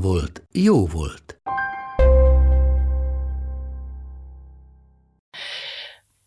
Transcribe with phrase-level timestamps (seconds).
[0.00, 1.40] volt, jó volt.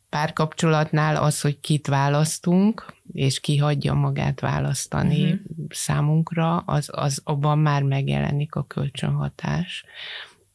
[0.10, 5.40] párkapcsolatnál az, hogy kit választunk, és ki hagyja magát választani uh-huh.
[5.70, 9.86] számunkra, az, az abban már megjelenik a kölcsönhatás.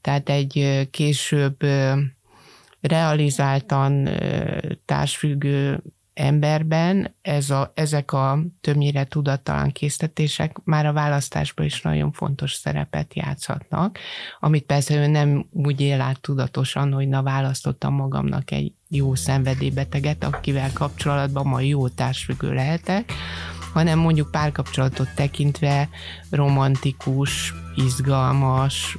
[0.01, 1.57] Tehát egy később
[2.81, 4.09] realizáltan
[4.85, 5.83] társfüggő
[6.15, 13.15] emberben ez a, ezek a többnyire tudattalan késztetések már a választásban is nagyon fontos szerepet
[13.15, 13.99] játszhatnak,
[14.41, 20.25] amit persze ő nem úgy él át tudatosan, hogy na választottam magamnak egy jó szenvedélybeteget,
[20.25, 23.13] akivel kapcsolatban ma jó társfüggő lehetek,
[23.73, 25.89] hanem mondjuk párkapcsolatot tekintve
[26.31, 28.99] romantikus, izgalmas,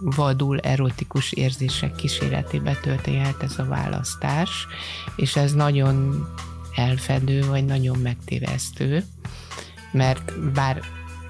[0.00, 4.66] vadul erotikus érzések kíséretébe történhet ez a választás,
[5.16, 6.26] és ez nagyon
[6.74, 9.04] elfedő, vagy nagyon megtévesztő,
[9.92, 10.80] mert bár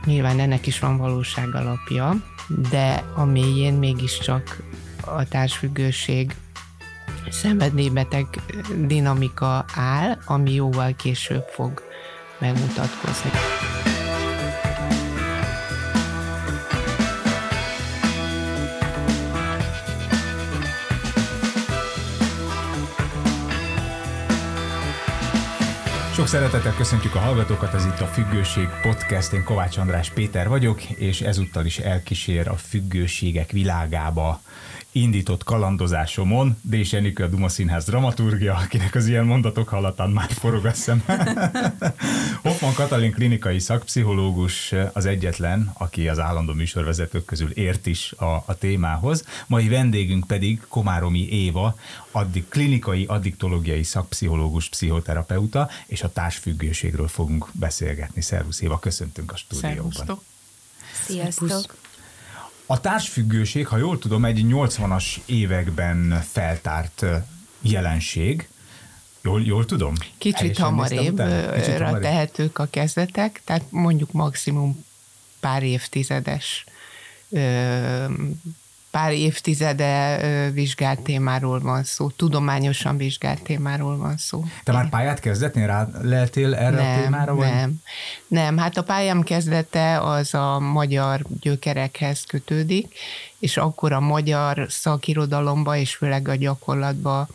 [0.05, 2.15] nyilván ennek is van valóság alapja,
[2.71, 4.63] de a mélyén mégiscsak
[5.05, 6.35] a társfüggőség
[7.31, 8.27] szenvedélybeteg
[8.87, 11.83] dinamika áll, ami jóval később fog
[12.39, 13.48] megmutatkozni.
[26.19, 30.83] Sok szeretettel köszöntjük a hallgatókat, ez itt a Függőség Podcast, én Kovács András Péter vagyok,
[30.83, 34.41] és ezúttal is elkísér a függőségek világába
[35.01, 40.65] indított kalandozásomon Dés Enikő a Duma Színház dramaturgia, akinek az ilyen mondatok hallatán már forog
[40.65, 41.05] a szem.
[42.43, 48.55] Hoffman Katalin klinikai szakpszichológus az egyetlen, aki az állandó műsorvezetők közül ért is a, a
[48.59, 49.25] témához.
[49.47, 51.79] Mai vendégünk pedig Komáromi Éva,
[52.11, 58.21] addig klinikai addiktológiai szakpszichológus, pszichoterapeuta, és a társfüggőségről fogunk beszélgetni.
[58.21, 59.93] Szervusz Éva, köszöntünk a stúdióban.
[59.93, 60.23] Szervusztok.
[61.05, 61.88] Sziasztok.
[62.71, 67.05] A társfüggőség, ha jól tudom, egy 80-as években feltárt
[67.61, 68.49] jelenség.
[69.23, 69.95] Jól, jól tudom?
[70.19, 74.85] Kicsit hamarébbra tehetők a kezdetek, tehát mondjuk maximum
[75.41, 76.65] pár évtizedes
[78.99, 84.45] pár évtizede vizsgált témáról van szó, tudományosan vizsgált témáról van szó.
[84.65, 87.35] Te már pályát kezdetnél rá lehetél erre nem, a témára?
[87.35, 87.49] Vagy?
[87.49, 87.81] Nem,
[88.29, 92.95] nem, hát a pályám kezdete az a magyar gyökerekhez kötődik,
[93.39, 97.29] és akkor a magyar szakirodalomba és főleg a gyakorlatba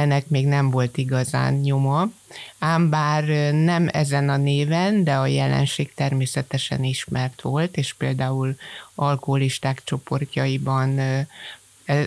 [0.00, 2.10] ennek még nem volt igazán nyoma,
[2.58, 8.56] ám bár nem ezen a néven, de a jelenség természetesen ismert volt, és például
[8.94, 11.00] alkoholisták csoportjaiban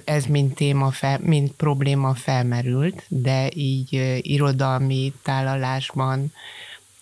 [0.03, 6.33] ez mint téma, fel, mint probléma felmerült, de így irodalmi tálalásban,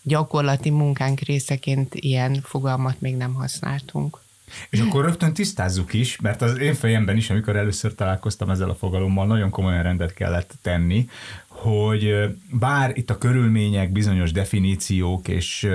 [0.04, 4.22] gyakorlati munkánk részeként ilyen fogalmat még nem használtunk.
[4.70, 8.76] És akkor rögtön tisztázzuk is, mert az én fejemben is, amikor először találkoztam ezzel a
[8.76, 11.10] fogalommal, nagyon komolyan rendet kellett tenni,
[11.48, 15.70] hogy bár itt a körülmények, bizonyos definíciók és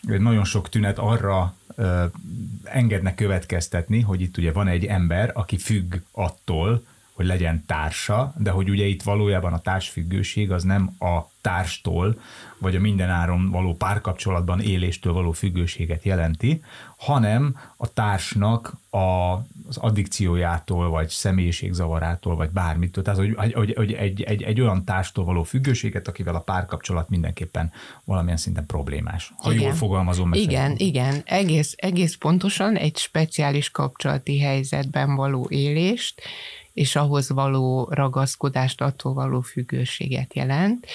[0.00, 1.54] nagyon sok tünet arra
[2.64, 8.50] engednek következtetni, hogy itt ugye van egy ember, aki függ attól, hogy legyen társa, de
[8.50, 12.20] hogy ugye itt valójában a társfüggőség az nem a társtól,
[12.60, 16.62] vagy a mindenáron való párkapcsolatban éléstől való függőséget jelenti,
[16.96, 19.32] hanem a társnak a,
[19.68, 23.04] az addikciójától, vagy személyiségzavarától, vagy bármitől.
[23.04, 27.72] Tehát, hogy, hogy, hogy egy, egy, egy olyan társtól való függőséget, akivel a párkapcsolat mindenképpen
[28.04, 29.32] valamilyen szinten problémás.
[29.36, 29.64] Ha igen.
[29.64, 30.38] jól fogalmazom meg.
[30.38, 31.22] Igen, igen.
[31.24, 36.22] Egész, egész pontosan egy speciális kapcsolati helyzetben való élést,
[36.72, 40.86] és ahhoz való ragaszkodást, attól való függőséget jelent,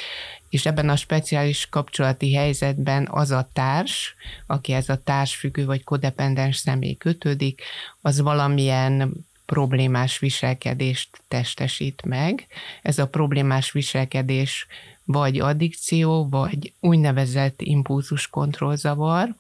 [0.54, 4.16] és ebben a speciális kapcsolati helyzetben az a társ,
[4.48, 7.62] aki ez a társfüggő vagy kodependens személy kötődik,
[8.02, 9.14] az valamilyen
[9.46, 12.48] problémás viselkedést testesít meg.
[12.82, 14.68] Ez a problémás viselkedés
[15.06, 19.36] vagy addikció, vagy úgynevezett impulzuskontrollzavar,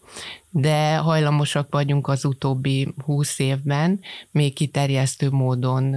[0.50, 4.00] de hajlamosak vagyunk az utóbbi húsz évben
[4.31, 5.95] még kiterjesztő módon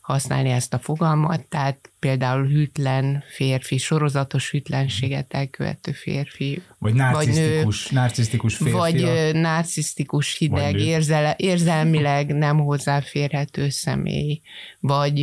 [0.00, 6.62] használni ezt a fogalmat, tehát például hűtlen férfi, sorozatos hűtlenséget elkövető férfi.
[6.78, 8.72] Vagy narcisztikus, vagy nő, narcisztikus férfi.
[8.72, 14.40] Vagy narcisztikus hideg, vagy érzele, érzelmileg nem hozzáférhető személy,
[14.80, 15.18] vagy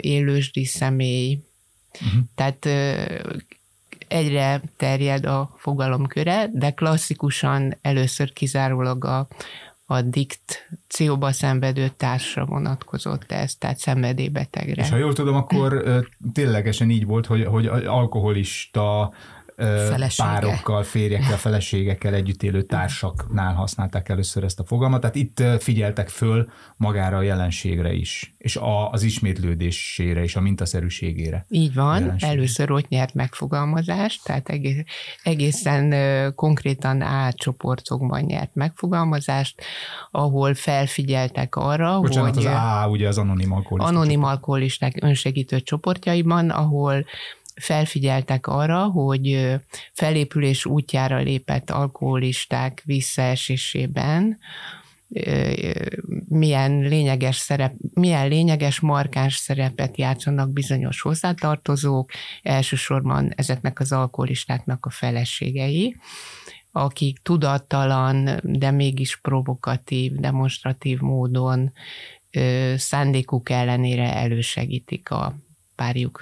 [0.00, 1.38] élősdi személy.
[2.00, 2.22] Uh-huh.
[2.34, 2.68] Tehát
[4.08, 9.26] egyre terjed a fogalomköre, de klasszikusan először kizárólag a,
[9.86, 14.82] a dikcióba szenvedő társra vonatkozott ez, tehát szenvedélybetegre.
[14.82, 15.84] És ha jól tudom, akkor
[16.32, 19.12] ténylegesen így volt, hogy, hogy alkoholista
[19.56, 20.28] Felesége.
[20.28, 26.48] párokkal, férjekkel, feleségekkel együtt élő társaknál használták először ezt a fogalmat, tehát itt figyeltek föl
[26.76, 31.46] magára a jelenségre is, és a, az ismétlődésére és a mintaszerűségére.
[31.48, 34.84] Így van, először ott nyert megfogalmazást, tehát egész,
[35.22, 35.94] egészen
[36.34, 39.62] konkrétan átcsoportokban nyert megfogalmazást,
[40.10, 42.46] ahol felfigyeltek arra, Bocsánat, hogy...
[42.46, 43.96] az A, ugye az anonim alkoholisták.
[43.96, 47.04] Anonim alkoholisták önsegítő csoportjaiban, ahol
[47.60, 49.56] felfigyeltek arra, hogy
[49.92, 54.38] felépülés útjára lépett alkoholisták visszaesésében
[56.28, 62.10] milyen lényeges szerep, milyen lényeges, markáns szerepet játszanak bizonyos hozzátartozók,
[62.42, 65.96] elsősorban ezeknek az alkoholistáknak a feleségei,
[66.72, 71.72] akik tudattalan, de mégis provokatív, demonstratív módon
[72.76, 75.34] szándékuk ellenére elősegítik a
[75.74, 76.20] párjuk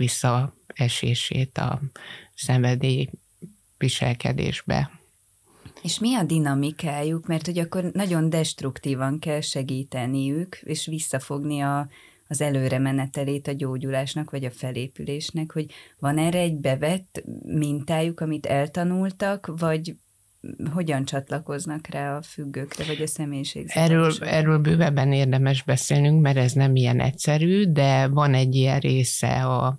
[0.74, 1.80] visszaesését a
[2.34, 3.08] szenvedély
[3.78, 4.90] viselkedésbe.
[5.82, 7.26] És mi a dinamikájuk?
[7.26, 11.88] Mert hogy akkor nagyon destruktívan kell segíteniük, és visszafogni a,
[12.28, 15.66] az előre menetelét a gyógyulásnak, vagy a felépülésnek, hogy
[15.98, 19.94] van erre egy bevett mintájuk, amit eltanultak, vagy
[20.72, 23.66] hogyan csatlakoznak rá a függőkre, vagy a személyiség?
[23.68, 29.44] Erről, erről bővebben érdemes beszélnünk, mert ez nem ilyen egyszerű, de van egy ilyen része
[29.44, 29.78] a,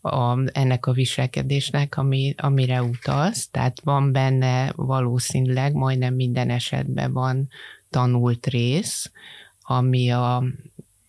[0.00, 7.48] a, ennek a viselkedésnek, ami, amire utalsz, tehát van benne valószínűleg, majdnem minden esetben van
[7.90, 9.10] tanult rész,
[9.62, 10.44] ami a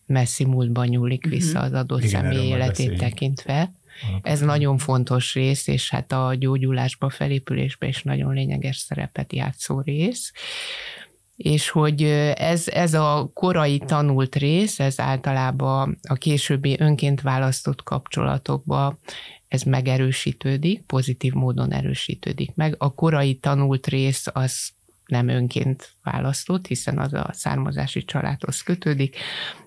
[0.05, 1.67] messzi múltban nyúlik vissza mhm.
[1.67, 3.71] az adott Igen, személy életét tekintve,
[4.21, 10.31] ez nagyon fontos rész, és hát a gyógyulásba, felépülésbe is nagyon lényeges szerepet játszó rész
[11.35, 12.03] és hogy
[12.35, 18.97] ez, ez a korai tanult rész, ez általában a későbbi önként választott kapcsolatokba
[19.47, 22.75] ez megerősítődik, pozitív módon erősítődik meg.
[22.77, 24.69] A korai tanult rész az
[25.05, 29.15] nem önként választott, hiszen az a származási családhoz kötődik,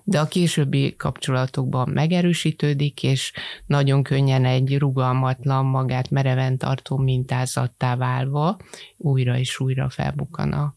[0.03, 3.33] de a későbbi kapcsolatokban megerősítődik, és
[3.65, 8.57] nagyon könnyen egy rugalmatlan, magát mereven tartó mintázattá válva
[8.97, 10.73] újra és újra felbukkan a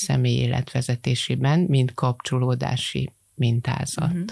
[0.00, 4.10] személy életvezetésében, mint kapcsolódási mintázat.
[4.10, 4.24] Uh-huh.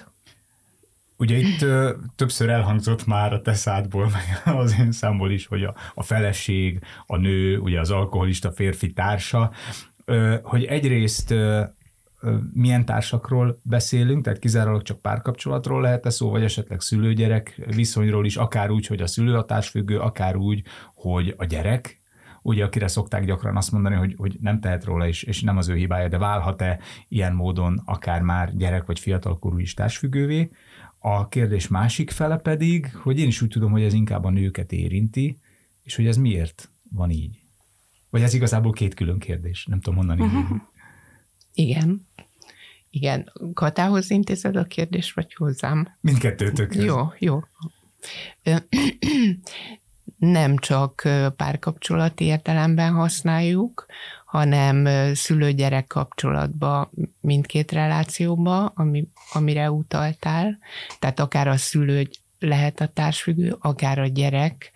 [1.16, 5.64] Ugye itt ö, többször elhangzott már a te szádból, meg az én számból is, hogy
[5.64, 9.52] a, a feleség, a nő, ugye az alkoholista férfi társa,
[10.04, 11.62] ö, hogy egyrészt ö,
[12.52, 18.70] milyen társakról beszélünk, tehát kizárólag csak párkapcsolatról lehet-e szó, vagy esetleg szülőgyerek viszonyról is, akár
[18.70, 20.62] úgy, hogy a szülő a társfüggő, akár úgy,
[20.94, 21.97] hogy a gyerek,
[22.42, 25.68] ugye akire szokták gyakran azt mondani, hogy, hogy nem tehet róla, és, és nem az
[25.68, 30.50] ő hibája, de válhat-e ilyen módon akár már gyerek vagy fiatalkorú is társfüggővé,
[30.98, 34.72] a kérdés másik fele pedig, hogy én is úgy tudom, hogy ez inkább a nőket
[34.72, 35.38] érinti,
[35.82, 37.42] és hogy ez miért van így.
[38.10, 40.20] Vagy ez igazából két külön kérdés, nem tudom mondani.
[40.22, 40.60] Uh-huh.
[41.52, 42.06] Igen.
[42.90, 43.32] Igen.
[43.54, 45.88] Katához intézed a kérdést, vagy hozzám?
[46.00, 46.74] Mindkettőtök.
[46.74, 47.40] Jó, jó.
[50.16, 53.86] Nem csak párkapcsolati értelemben használjuk,
[54.24, 60.58] hanem szülő-gyerek kapcsolatba, mindkét relációba, ami, amire utaltál.
[60.98, 64.70] Tehát akár a szülő lehet a társfüggő, akár a gyerek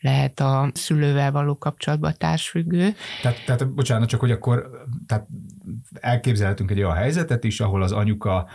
[0.00, 2.94] lehet a szülővel való kapcsolatban társfüggő.
[3.22, 4.70] Tehát, tehát bocsánat, csak hogy akkor
[5.06, 5.26] tehát
[6.00, 8.46] elképzelhetünk egy olyan helyzetet is, ahol az anyuka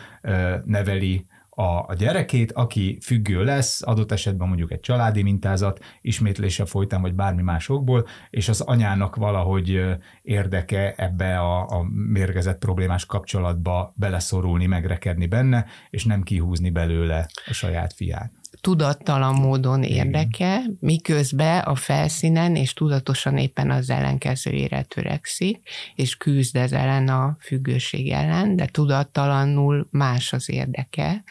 [0.65, 1.25] neveli
[1.61, 7.13] a, a gyerekét, aki függő lesz, adott esetben mondjuk egy családi mintázat, ismétlése folytán, vagy
[7.13, 9.81] bármi másokból, és az anyának valahogy
[10.21, 17.53] érdeke ebbe a, a mérgezett problémás kapcsolatba beleszorulni, megrekedni benne, és nem kihúzni belőle a
[17.53, 18.40] saját fiát.
[18.61, 26.71] Tudattalan módon érdeke, miközben a felszínen és tudatosan éppen az ellenkezőjére törekszik, és küzd ez
[26.71, 31.23] ellen a függőség ellen, de tudattalanul más az érdeke,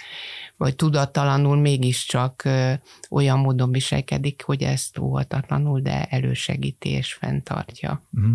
[0.57, 2.49] vagy tudattalanul mégiscsak
[3.11, 8.03] olyan módon viselkedik, hogy ezt óhatatlanul, de elősegíti és fenntartja.
[8.13, 8.33] Uh-huh.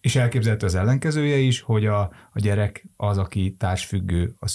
[0.00, 2.00] És elképzelhető az ellenkezője is, hogy a,
[2.32, 4.48] a gyerek az, aki társfüggő a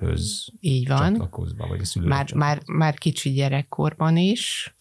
[0.00, 1.12] szülőhöz Így van.
[1.12, 2.06] csatlakozva, vagy a szülő.
[2.06, 4.74] Már, már, már kicsi gyerekkorban is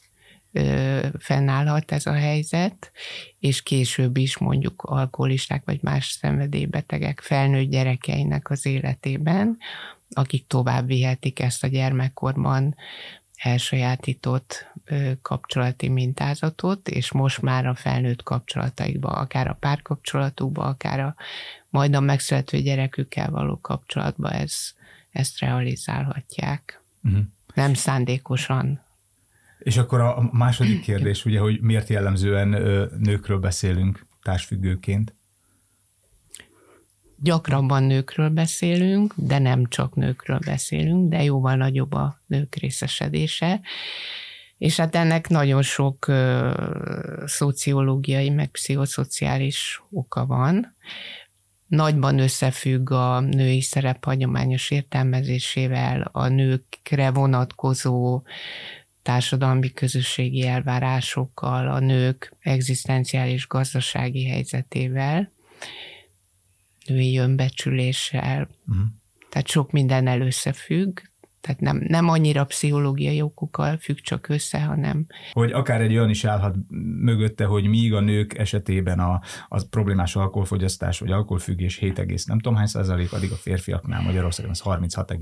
[0.52, 2.92] ö, fennállhat ez a helyzet,
[3.40, 9.58] és később is mondjuk alkoholisták vagy más szenvedélybetegek felnőtt gyerekeinek az életében,
[10.10, 12.76] akik tovább vihetik ezt a gyermekkorban
[13.36, 14.68] elsajátított
[15.22, 21.16] kapcsolati mintázatot, és most már a felnőtt kapcsolataikba, akár a párkapcsolatukba, akár a
[21.70, 24.74] majd a megszülető gyerekükkel való kapcsolatba ez,
[25.12, 26.82] ezt realizálhatják.
[27.04, 27.22] Uh-huh.
[27.54, 28.82] Nem szándékosan.
[29.60, 32.48] És akkor a második kérdés, ugye, hogy miért jellemzően
[33.00, 35.14] nőkről beszélünk társfüggőként?
[37.22, 43.62] Gyakrabban nőkről beszélünk, de nem csak nőkről beszélünk, de jóval nagyobb a nők részesedése.
[44.58, 46.54] És hát ennek nagyon sok ö,
[47.26, 50.76] szociológiai, meg pszichoszociális oka van.
[51.70, 58.22] Nagyban összefügg a női szerep hagyományos értelmezésével, a nőkre vonatkozó
[59.02, 65.32] társadalmi közösségi elvárásokkal, a nők egzisztenciális gazdasági helyzetével
[66.86, 68.50] női önbecsüléssel.
[68.68, 68.86] Uh-huh.
[69.30, 71.00] Tehát sok minden összefügg,
[71.50, 75.06] tehát nem, nem annyira pszichológiai okokkal függ csak össze, hanem...
[75.32, 76.56] Hogy akár egy olyan is állhat
[77.02, 82.58] mögötte, hogy míg a nők esetében a, a problémás alkoholfogyasztás vagy alkoholfüggés 7, nem tudom
[82.58, 85.14] hány százalék, addig a férfiaknál Magyarországon az 36,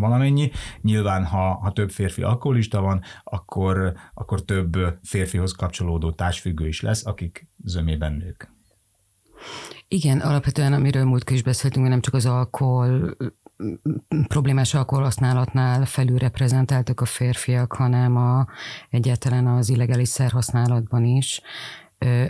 [0.00, 0.50] valamennyi.
[0.80, 7.06] Nyilván, ha, ha több férfi alkoholista van, akkor, akkor több férfihoz kapcsolódó társfüggő is lesz,
[7.06, 8.50] akik zömében nők.
[9.88, 13.16] Igen, alapvetően amiről múltkor is beszéltünk, nem csak az alkohol
[14.28, 18.46] problémás alkoholhasználatnál felülreprezentáltak a férfiak, hanem a,
[18.90, 21.40] egyáltalán az illegális szerhasználatban is.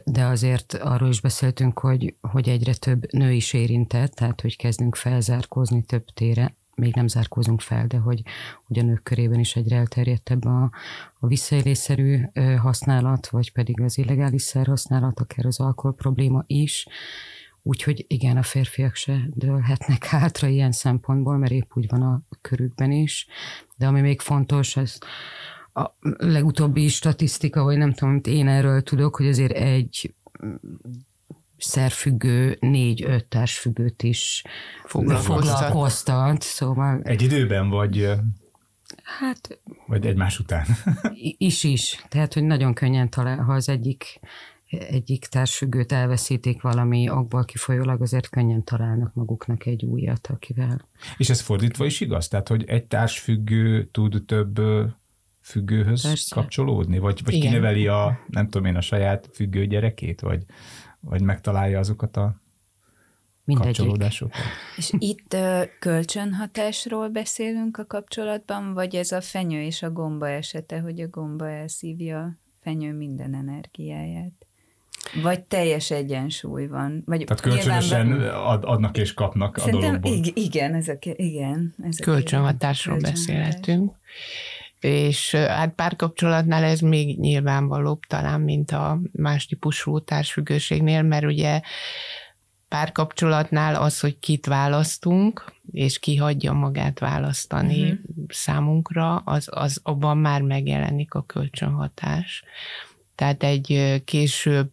[0.04, 4.96] De azért arról is beszéltünk, hogy, hogy egyre több nő is érintett, tehát hogy kezdünk
[4.96, 8.22] felzárkózni több tére, még nem zárkózunk fel, de hogy,
[8.66, 10.70] hogy a nők körében is egyre elterjedtebb a,
[11.18, 12.20] a visszaélésszerű
[12.58, 16.86] használat, vagy pedig az illegális szerhasználat, akár az alkohol probléma is.
[17.66, 22.90] Úgyhogy igen, a férfiak se dőlhetnek hátra ilyen szempontból, mert épp úgy van a körükben
[22.90, 23.26] is.
[23.76, 24.98] De ami még fontos, az
[25.74, 30.14] a legutóbbi statisztika, vagy nem tudom, amit én erről tudok, hogy azért egy
[31.56, 34.42] szerfüggő, négy-öt társfüggőt is
[34.84, 36.42] foglalkoztat.
[36.42, 37.00] Szóval...
[37.02, 38.08] Egy időben, vagy
[39.02, 39.60] Hát...
[39.86, 40.66] Vagy egymás után.
[41.38, 42.04] Is is.
[42.08, 44.20] Tehát, hogy nagyon könnyen talál, ha az egyik
[44.68, 50.88] egyik társfüggőt elveszítik valami okból kifolyólag, azért könnyen találnak maguknak egy újat, akivel.
[51.16, 52.28] És ez fordítva is igaz?
[52.28, 54.60] Tehát, hogy egy társfüggő tud több
[55.40, 56.34] függőhöz Persze.
[56.34, 56.98] kapcsolódni?
[56.98, 60.20] Vagy, vagy kineveli a, nem tudom én, a saját függő gyerekét?
[60.20, 60.44] Vagy,
[61.00, 62.36] vagy megtalálja azokat a
[63.44, 63.76] Mindegyik.
[63.76, 64.40] kapcsolódásokat?
[64.76, 65.36] És itt
[65.78, 71.50] kölcsönhatásról beszélünk a kapcsolatban, vagy ez a fenyő és a gomba esete, hogy a gomba
[71.50, 74.46] elszívja a fenyő minden energiáját?
[75.22, 77.02] Vagy teljes egyensúly van.
[77.06, 80.20] Vagy Tehát kölcsönösen ad, adnak és kapnak a dologból.
[80.34, 81.74] Igen, ezek, igen.
[81.82, 83.94] Ezek Kölcsönhatásról beszélhetünk.
[84.80, 91.60] És hát párkapcsolatnál ez még nyilvánvalóbb talán, mint a más típusú társfüggőségnél, mert ugye
[92.68, 97.98] párkapcsolatnál az, hogy kit választunk, és ki hagyja magát választani uh-huh.
[98.28, 102.44] számunkra, az, az abban már megjelenik a kölcsönhatás.
[103.16, 104.70] Tehát egy később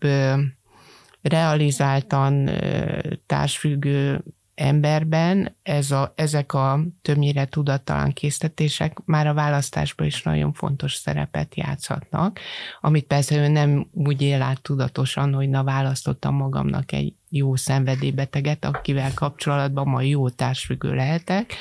[1.22, 2.50] realizáltan
[3.26, 4.24] társfüggő
[4.56, 11.56] emberben ez a, ezek a többnyire tudattalan késztetések már a választásban is nagyon fontos szerepet
[11.56, 12.40] játszhatnak,
[12.82, 18.66] amit persze ő nem úgy él át tudatosan, hogy na választottam magamnak egy jó szenvedélybeteget,
[18.66, 21.54] akivel kapcsolatban ma jó társfüggő lehetek,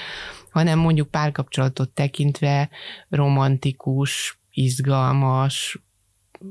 [0.51, 2.69] hanem mondjuk párkapcsolatot tekintve
[3.09, 5.79] romantikus, izgalmas,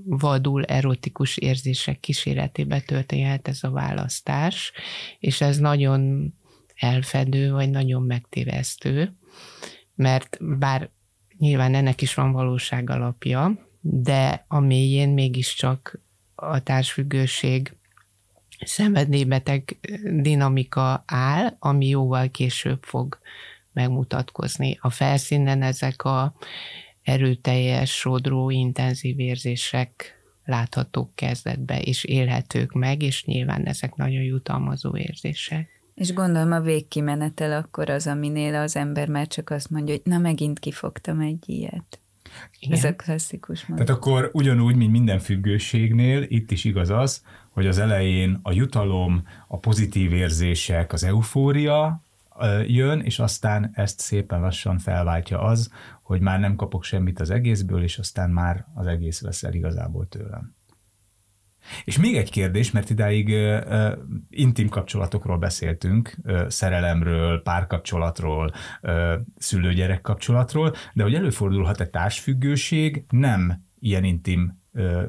[0.05, 4.71] vadul erotikus érzések kíséretébe történhet ez a választás,
[5.19, 6.33] és ez nagyon
[6.75, 9.15] elfedő, vagy nagyon megtévesztő,
[9.95, 10.89] mert bár
[11.38, 16.00] nyilván ennek is van valóság alapja, de a mélyén mégiscsak
[16.36, 17.75] a társfüggőség
[18.65, 23.19] szenvedélybeteg dinamika áll, ami jóval később fog
[23.74, 24.77] megmutatkozni.
[24.81, 26.33] A felszínen ezek a
[27.03, 35.70] erőteljes, sodró, intenzív érzések láthatók kezdetbe, és élhetők meg, és nyilván ezek nagyon jutalmazó érzések.
[35.96, 40.17] És gondolom a végkimenetel akkor az, aminél az ember már csak azt mondja, hogy na
[40.17, 42.00] megint kifogtam egy ilyet.
[42.60, 42.77] Igen.
[42.77, 43.86] Ez a klasszikus mondat.
[43.86, 49.24] Tehát akkor ugyanúgy, mint minden függőségnél, itt is igaz az, hogy az elején a jutalom,
[49.48, 52.01] a pozitív érzések, az eufória
[52.67, 55.71] jön, és aztán ezt szépen lassan felváltja az,
[56.01, 60.55] hogy már nem kapok semmit az egészből, és aztán már az egész veszel igazából tőlem.
[61.83, 63.97] És még egy kérdés, mert idáig uh,
[64.29, 73.63] intim kapcsolatokról beszéltünk, uh, szerelemről, párkapcsolatról, uh, szülő-gyerek kapcsolatról, de hogy előfordulhat egy társfüggőség nem
[73.79, 75.03] ilyen intim uh,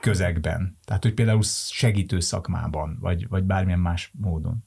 [0.00, 0.78] közegben.
[0.84, 4.64] Tehát, hogy például segítő szakmában, vagy, vagy bármilyen más módon.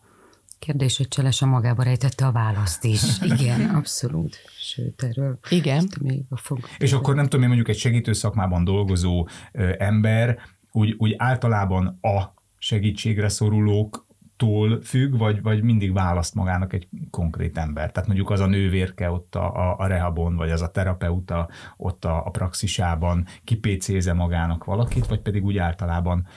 [0.63, 3.01] Kérdés, hogy Cselesa magába rejtette a választ is.
[3.38, 4.38] Igen, abszolút.
[4.60, 5.88] Sőt, erről Igen.
[6.01, 6.60] még a fog.
[6.77, 10.39] És akkor nem tudom én mondjuk egy segítő szakmában dolgozó ö, ember
[10.72, 14.05] úgy, úgy általában a segítségre szorulók
[14.38, 17.91] tól függ, vagy, vagy mindig választ magának egy konkrét ember.
[17.91, 22.05] Tehát mondjuk az a nővérke ott a, a, a rehabon, vagy az a terapeuta ott
[22.05, 26.27] a, a praxisában kipécéze magának valakit, vagy pedig úgy általában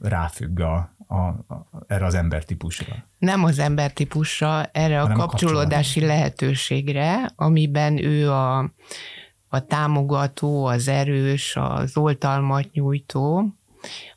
[0.00, 3.04] ráfügg a, a, a, erre az embertípusra.
[3.18, 8.58] Nem az embertípusra, erre a kapcsolódási a lehetőségre, amiben ő a,
[9.48, 13.54] a támogató, az erős, az oltalmat nyújtó,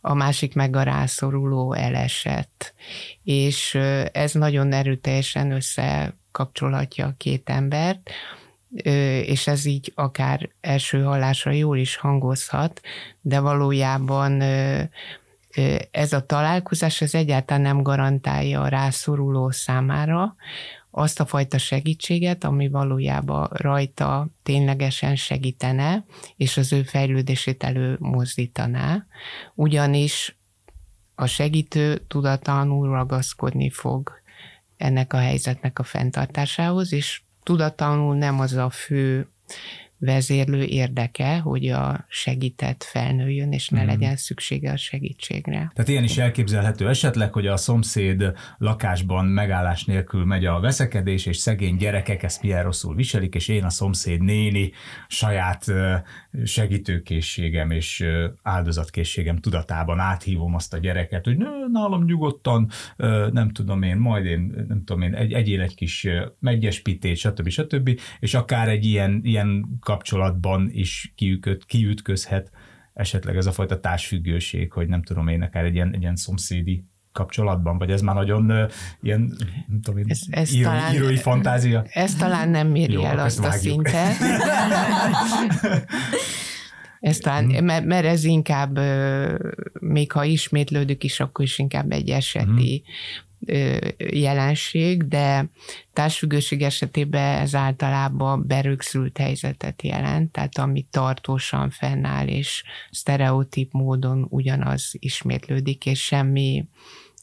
[0.02, 2.74] a másik meg a rászoruló elesett.
[3.24, 3.76] És
[4.12, 8.10] ez nagyon erőteljesen összekapcsolhatja a két embert,
[9.26, 12.82] és ez így akár első hallásra jól is hangozhat,
[13.22, 14.44] de valójában
[15.92, 20.36] ez a találkozás az egyáltalán nem garantálja a rászoruló számára
[20.96, 26.06] azt a fajta segítséget, ami valójában rajta ténylegesen segítene,
[26.36, 29.06] és az ő fejlődését előmozdítaná,
[29.54, 30.38] ugyanis
[31.16, 34.12] a segítő tudatlanul ragaszkodni fog
[34.78, 39.28] ennek a helyzetnek a fenntartásához, és tudatlanul nem az a fő
[40.06, 43.86] vezérlő érdeke, hogy a segített felnőjön, és ne mm.
[43.86, 45.72] legyen szüksége a segítségre.
[45.74, 51.38] Tehát ilyen is elképzelhető esetleg, hogy a szomszéd lakásban megállás nélkül megy a veszekedés, és
[51.38, 54.72] szegény gyerekek ezt milyen rosszul viselik, és én a szomszéd néni
[55.08, 55.66] saját
[56.44, 58.06] segítőkészségem és
[58.42, 61.38] áldozatkészségem tudatában áthívom azt a gyereket, hogy
[61.72, 62.70] nálam nyugodtan,
[63.32, 66.08] nem tudom én, majd én, nem tudom én, egy, egyél egy kis
[66.40, 67.50] megyespítét, stb.
[67.50, 68.00] stb.
[68.20, 72.52] És akár egy ilyen, ilyen kapcsolatban is kiüköt, kiütközhet
[72.94, 76.86] esetleg ez a fajta társfüggőség, hogy nem tudom én, akár egy ilyen, egy ilyen szomszédi
[77.12, 81.16] kapcsolatban, vagy ez már nagyon uh, ilyen, nem tudom én, ez, ez író, talán, írói
[81.16, 81.86] fantázia?
[81.90, 84.16] Ez talán nem méri Jó, el azt a szintet.
[87.00, 87.66] Ez talán, mhm.
[87.66, 88.80] mert, mert ez inkább,
[89.80, 92.84] még ha ismétlődik is, akkor is inkább egy eseti
[93.98, 95.50] jelenség, de
[95.94, 104.92] társfüggőség esetében ez általában berögzült helyzetet jelent, tehát ami tartósan fennáll, és sztereotíp módon ugyanaz
[105.00, 106.66] ismétlődik, és semmi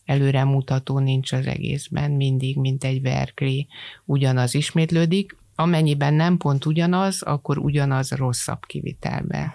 [0.04, 3.66] előremutató nincs az egészben, mindig, mint egy verkli,
[4.04, 5.36] ugyanaz ismétlődik.
[5.54, 9.54] Amennyiben nem pont ugyanaz, akkor ugyanaz rosszabb kivitelbe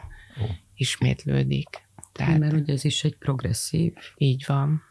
[0.76, 1.68] ismétlődik.
[2.12, 3.94] Tehát, Mert ugye ez is egy progresszív.
[4.18, 4.84] Így van.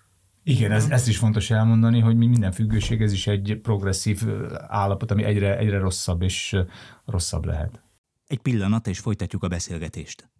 [0.46, 4.22] Igen, ez, ezt is fontos elmondani, hogy minden függőség, ez is egy progresszív
[4.66, 6.57] állapot, ami egyre, egyre rosszabb és
[7.04, 7.83] rosszabb lehet.
[8.26, 10.30] Egy pillanat, és folytatjuk a beszélgetést.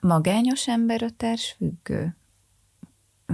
[0.00, 2.16] Magányos ember a társfüggő?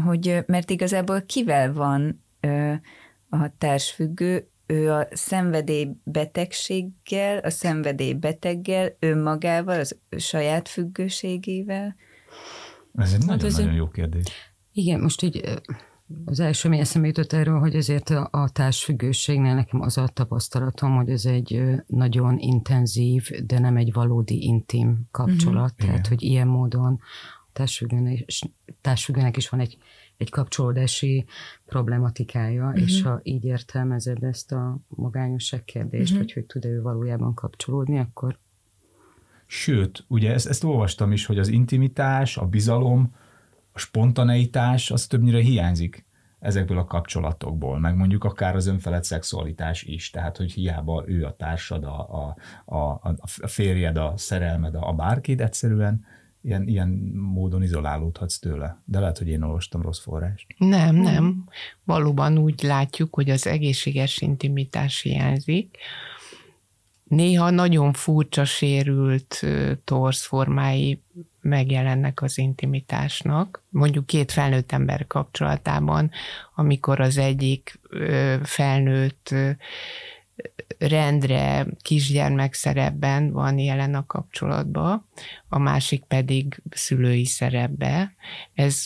[0.04, 2.72] Hogy, mert igazából kivel van ö,
[3.28, 11.96] a társfüggő, ő a szenvedélybetegséggel, a szenvedélybeteggel, önmagával, az saját függőségével?
[12.94, 14.51] Ez egy nagyon-nagyon hát jó kérdés.
[14.72, 15.60] Igen, most így
[16.24, 20.96] az első, ami eszembe jutott erről, hogy ezért a, a társfüggőségnél nekem az a tapasztalatom,
[20.96, 25.72] hogy ez egy nagyon intenzív, de nem egy valódi intim kapcsolat.
[25.72, 25.90] Mm-hmm.
[25.90, 26.08] Tehát, Igen.
[26.08, 27.00] hogy ilyen módon
[27.52, 28.24] társfüggőnek,
[28.80, 29.78] társfüggőnek is van egy,
[30.16, 31.24] egy kapcsolódási
[31.66, 32.82] problematikája, mm-hmm.
[32.82, 36.20] és ha így értelmezed ezt a magányosság kérdést, mm-hmm.
[36.20, 38.40] hogy hogy tud-e ő valójában kapcsolódni, akkor
[39.46, 43.14] Sőt, ugye ezt, ezt olvastam is, hogy az intimitás, a bizalom,
[43.72, 46.06] a spontaneitás az többnyire hiányzik
[46.38, 51.36] ezekből a kapcsolatokból, meg mondjuk akár az önfelett szexualitás is, tehát hogy hiába ő a
[51.36, 53.00] társad, a, a, a,
[53.40, 56.04] a férjed, a szerelmed, a bárkid, egyszerűen
[56.42, 58.82] ilyen, ilyen módon izolálódhatsz tőle.
[58.84, 60.46] De lehet, hogy én olvastam rossz forrást.
[60.58, 61.44] Nem, nem.
[61.84, 65.76] Valóban úgy látjuk, hogy az egészséges intimitás hiányzik.
[67.12, 69.44] Néha nagyon furcsa sérült
[69.84, 71.02] torszformái
[71.40, 73.62] megjelennek az intimitásnak.
[73.68, 76.10] Mondjuk két felnőtt ember kapcsolatában,
[76.54, 77.80] amikor az egyik
[78.42, 79.34] felnőtt
[80.78, 85.06] rendre kisgyermek szerepben van jelen a kapcsolatban,
[85.48, 88.14] a másik pedig szülői szerepbe.
[88.54, 88.84] Ez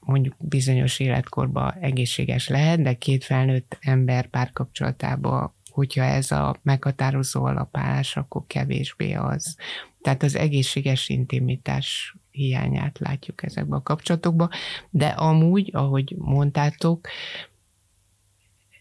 [0.00, 8.16] mondjuk bizonyos életkorban egészséges lehet, de két felnőtt ember párkapcsolatában, hogyha ez a meghatározó alapállás,
[8.16, 9.56] akkor kevésbé az.
[10.02, 14.50] Tehát az egészséges intimitás hiányát látjuk ezekben a kapcsolatokban,
[14.90, 17.08] de amúgy, ahogy mondtátok,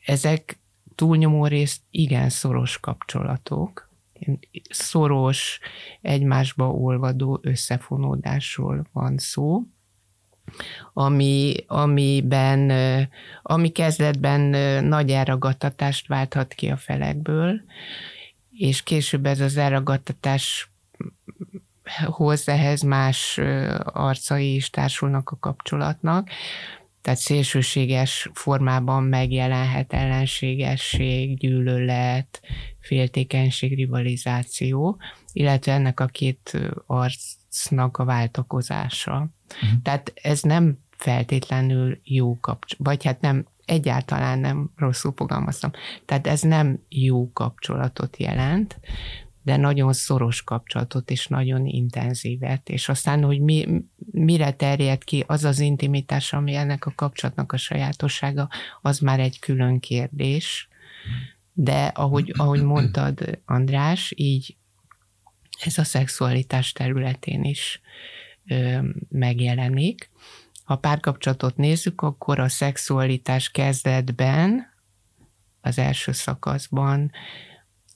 [0.06, 0.60] ezek
[0.95, 3.89] túlnyomó részt igen szoros kapcsolatok,
[4.69, 5.60] szoros,
[6.01, 9.63] egymásba olvadó összefonódásról van szó,
[10.93, 12.71] ami, amiben,
[13.41, 14.41] ami kezdetben
[14.86, 17.62] nagy elragadtatást válthat ki a felekből,
[18.51, 20.71] és később ez az elragadtatás
[22.06, 23.39] hoz ehhez más
[23.84, 26.29] arcai is társulnak a kapcsolatnak,
[27.01, 32.41] tehát szélsőséges formában megjelenhet ellenségesség, gyűlölet,
[32.79, 34.97] féltékenység, rivalizáció,
[35.34, 36.58] illetve ennek a két
[37.53, 39.13] arcnak a váltakozása.
[39.13, 39.81] Uh-huh.
[39.81, 45.71] Tehát ez nem feltétlenül jó kapcsolat, vagy hát nem, egyáltalán nem rosszul fogalmaztam.
[46.05, 48.79] Tehát ez nem jó kapcsolatot jelent,
[49.43, 55.43] de nagyon szoros kapcsolatot, és nagyon intenzívet, és aztán, hogy mi, mire terjed ki az
[55.43, 58.49] az intimitás, ami ennek a kapcsolatnak a sajátossága,
[58.81, 60.67] az már egy külön kérdés,
[61.53, 64.57] de ahogy, ahogy mondtad, András, így
[65.65, 67.82] ez a szexualitás területén is
[68.47, 70.10] ö, megjelenik.
[70.63, 74.71] Ha párkapcsolatot nézzük, akkor a szexualitás kezdetben,
[75.62, 77.12] az első szakaszban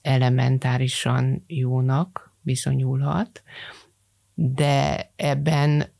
[0.02, 3.42] elementárisan jónak bizonyulhat,
[4.34, 5.92] de ebben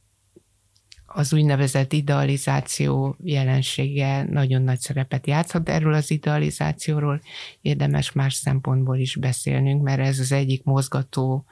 [1.11, 5.69] az úgynevezett idealizáció jelensége nagyon nagy szerepet játszhat.
[5.69, 7.21] Erről az idealizációról
[7.61, 11.45] érdemes más szempontból is beszélnünk, mert ez az egyik mozgató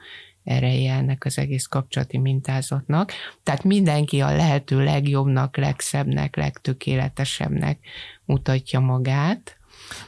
[0.43, 3.11] ereje ennek az egész kapcsolati mintázatnak.
[3.43, 7.79] Tehát mindenki a lehető legjobbnak, legszebbnek, legtökéletesebbnek
[8.25, 9.57] mutatja magát,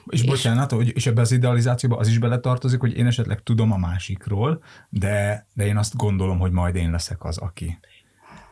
[0.06, 3.72] és, és bocsánat, hogy, és ebbe az idealizációba az is beletartozik, hogy én esetleg tudom
[3.72, 7.80] a másikról, de, de én azt gondolom, hogy majd én leszek az, aki.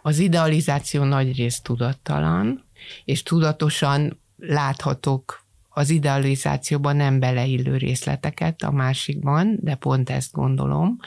[0.08, 2.64] Az idealizáció nagy rész tudattalan,
[3.06, 10.98] és tudatosan láthatok az idealizációban nem beleillő részleteket a másikban, de pont ezt gondolom,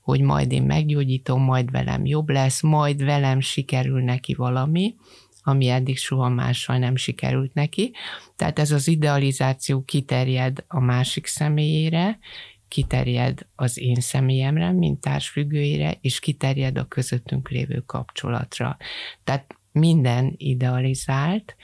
[0.00, 4.94] hogy majd én meggyógyítom, majd velem jobb lesz, majd velem sikerül neki valami,
[5.42, 7.92] ami eddig soha mással nem sikerült neki.
[8.36, 12.18] Tehát ez az idealizáció kiterjed a másik személyére,
[12.74, 18.76] kiterjed az én személyemre, mint társfüggőire, és kiterjed a közöttünk lévő kapcsolatra.
[19.24, 21.56] Tehát minden idealizált,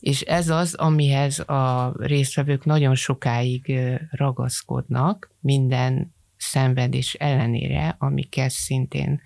[0.00, 3.72] és ez az, amihez a résztvevők nagyon sokáig
[4.10, 9.20] ragaszkodnak, minden szenvedés ellenére, ami kezd szintén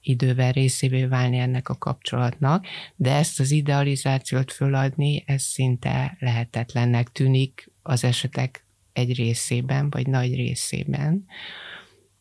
[0.00, 7.70] idővel részévé válni ennek a kapcsolatnak, de ezt az idealizációt föladni, ez szinte lehetetlennek tűnik
[7.82, 8.63] az esetek
[8.94, 11.24] egy részében, vagy nagy részében.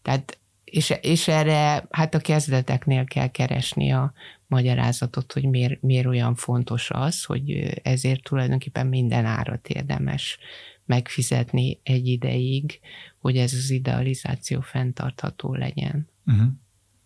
[0.01, 4.13] Tehát, és, és erre hát a kezdeteknél kell keresni a
[4.47, 10.37] magyarázatot, hogy miért, miért olyan fontos az, hogy ezért tulajdonképpen minden árat érdemes
[10.85, 12.79] megfizetni egy ideig,
[13.19, 16.07] hogy ez az idealizáció fenntartható legyen.
[16.25, 16.47] Uh-huh.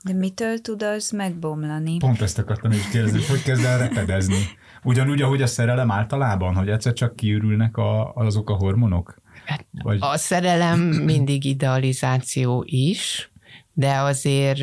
[0.03, 1.97] De mitől tud az megbomlani?
[1.97, 4.39] Pont ezt akartam is kérdezni, hogy kezd el repedezni?
[4.83, 9.21] Ugyanúgy, ahogy a szerelem általában, hogy egyszer csak kiürülnek a, azok a hormonok?
[9.47, 9.97] Hát Vagy...
[10.01, 13.31] A szerelem mindig idealizáció is,
[13.73, 14.59] de azért...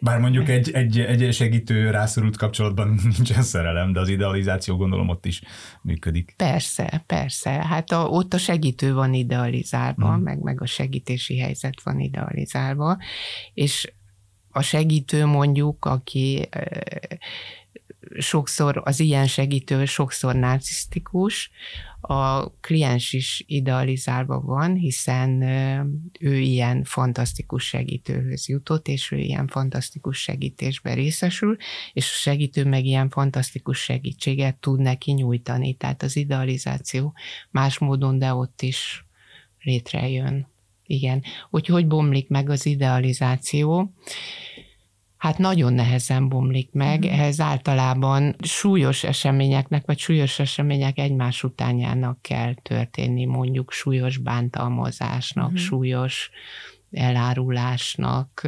[0.00, 5.26] Bár mondjuk egy, egy, egy segítő rászorult kapcsolatban nincsen szerelem, de az idealizáció gondolom ott
[5.26, 5.42] is
[5.82, 6.34] működik.
[6.36, 7.50] Persze, persze.
[7.50, 10.22] Hát a, ott a segítő van idealizálva, hmm.
[10.22, 12.98] meg, meg a segítési helyzet van idealizálva,
[13.54, 13.92] és
[14.50, 16.48] a segítő mondjuk, aki
[18.18, 21.50] sokszor, az ilyen segítő sokszor narcisztikus,
[22.00, 25.42] a kliens is idealizálva van, hiszen
[26.20, 31.56] ő ilyen fantasztikus segítőhöz jutott, és ő ilyen fantasztikus segítésben részesül,
[31.92, 35.74] és a segítő meg ilyen fantasztikus segítséget tud neki nyújtani.
[35.74, 37.14] Tehát az idealizáció
[37.50, 39.04] más módon, de ott is
[39.60, 40.46] létrejön.
[40.86, 41.22] Igen.
[41.50, 43.92] Hogy hogy bomlik meg az idealizáció?
[45.16, 47.18] Hát nagyon nehezen bomlik meg, uh-huh.
[47.18, 55.60] ehhez általában súlyos eseményeknek, vagy súlyos események egymás utánjának kell történni, mondjuk súlyos bántalmazásnak, uh-huh.
[55.60, 56.30] súlyos
[56.92, 58.46] elárulásnak,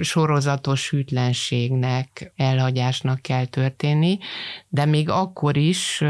[0.00, 4.18] sorozatos hűtlenségnek, elhagyásnak kell történni,
[4.68, 6.02] de még akkor is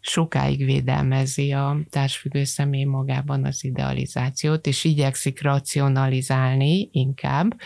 [0.00, 7.56] sokáig védelmezi a társfüggő személy magában az idealizációt, és igyekszik racionalizálni inkább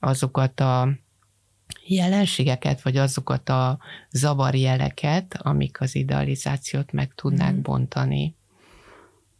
[0.00, 0.88] azokat a
[1.86, 3.78] jelenségeket, vagy azokat a
[4.10, 7.62] zavarjeleket, amik az idealizációt meg tudnák mm.
[7.62, 8.37] bontani.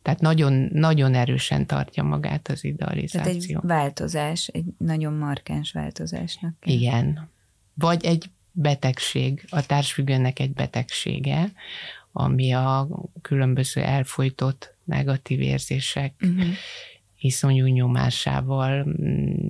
[0.09, 3.21] Tehát nagyon, nagyon erősen tartja magát az idealizáció.
[3.21, 6.55] Tehát egy változás, egy nagyon markáns változásnak.
[6.61, 6.75] Kell.
[6.75, 7.29] Igen.
[7.75, 11.53] Vagy egy betegség, a társfüggőnek egy betegsége,
[12.13, 12.89] ami a
[13.23, 16.47] különböző elfolytott negatív érzések uh-huh
[17.21, 19.49] iszonyú nyomásával mm,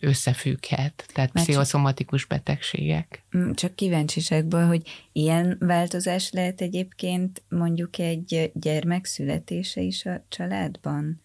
[0.00, 3.24] összefügghet, tehát Már pszichoszomatikus betegségek.
[3.36, 11.22] Mm, csak kíváncsiságból, hogy ilyen változás lehet egyébként mondjuk egy gyermek születése is a családban?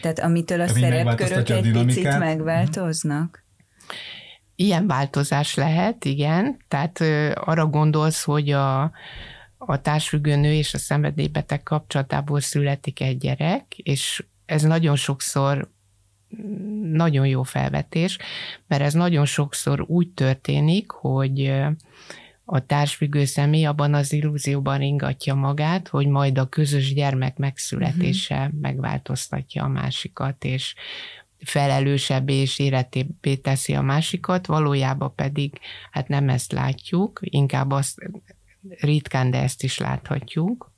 [0.00, 3.44] Tehát amitől a szerepkörök egy picit megváltoznak?
[4.54, 6.56] Ilyen változás lehet, igen.
[6.68, 7.00] Tehát
[7.34, 8.82] arra gondolsz, hogy a,
[9.56, 15.70] a társfüggő nő és a szenvedélybeteg kapcsolatából születik egy gyerek, és ez nagyon sokszor
[16.82, 18.18] nagyon jó felvetés,
[18.66, 21.52] mert ez nagyon sokszor úgy történik, hogy
[22.44, 28.60] a társfüggő személy abban az illúzióban ringatja magát, hogy majd a közös gyermek megszületése uh-huh.
[28.60, 30.74] megváltoztatja a másikat, és
[31.38, 35.58] felelősebb és életébbé teszi a másikat, valójában pedig
[35.90, 38.10] hát nem ezt látjuk, inkább azt
[38.80, 40.72] ritkán, de ezt is láthatjuk,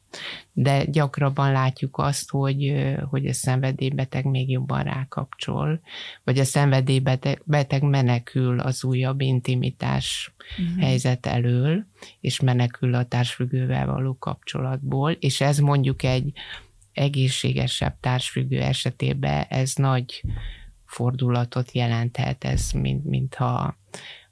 [0.53, 5.81] de gyakrabban látjuk azt, hogy, hogy a szenvedélybeteg még jobban rákapcsol,
[6.25, 10.83] vagy a szenvedélybeteg beteg menekül az újabb intimitás uh-huh.
[10.83, 11.87] helyzet elől,
[12.21, 16.33] és menekül a társfüggővel való kapcsolatból, és ez mondjuk egy
[16.93, 20.23] egészségesebb társfüggő esetében ez nagy
[20.85, 23.77] fordulatot jelenthet, ez mint, mintha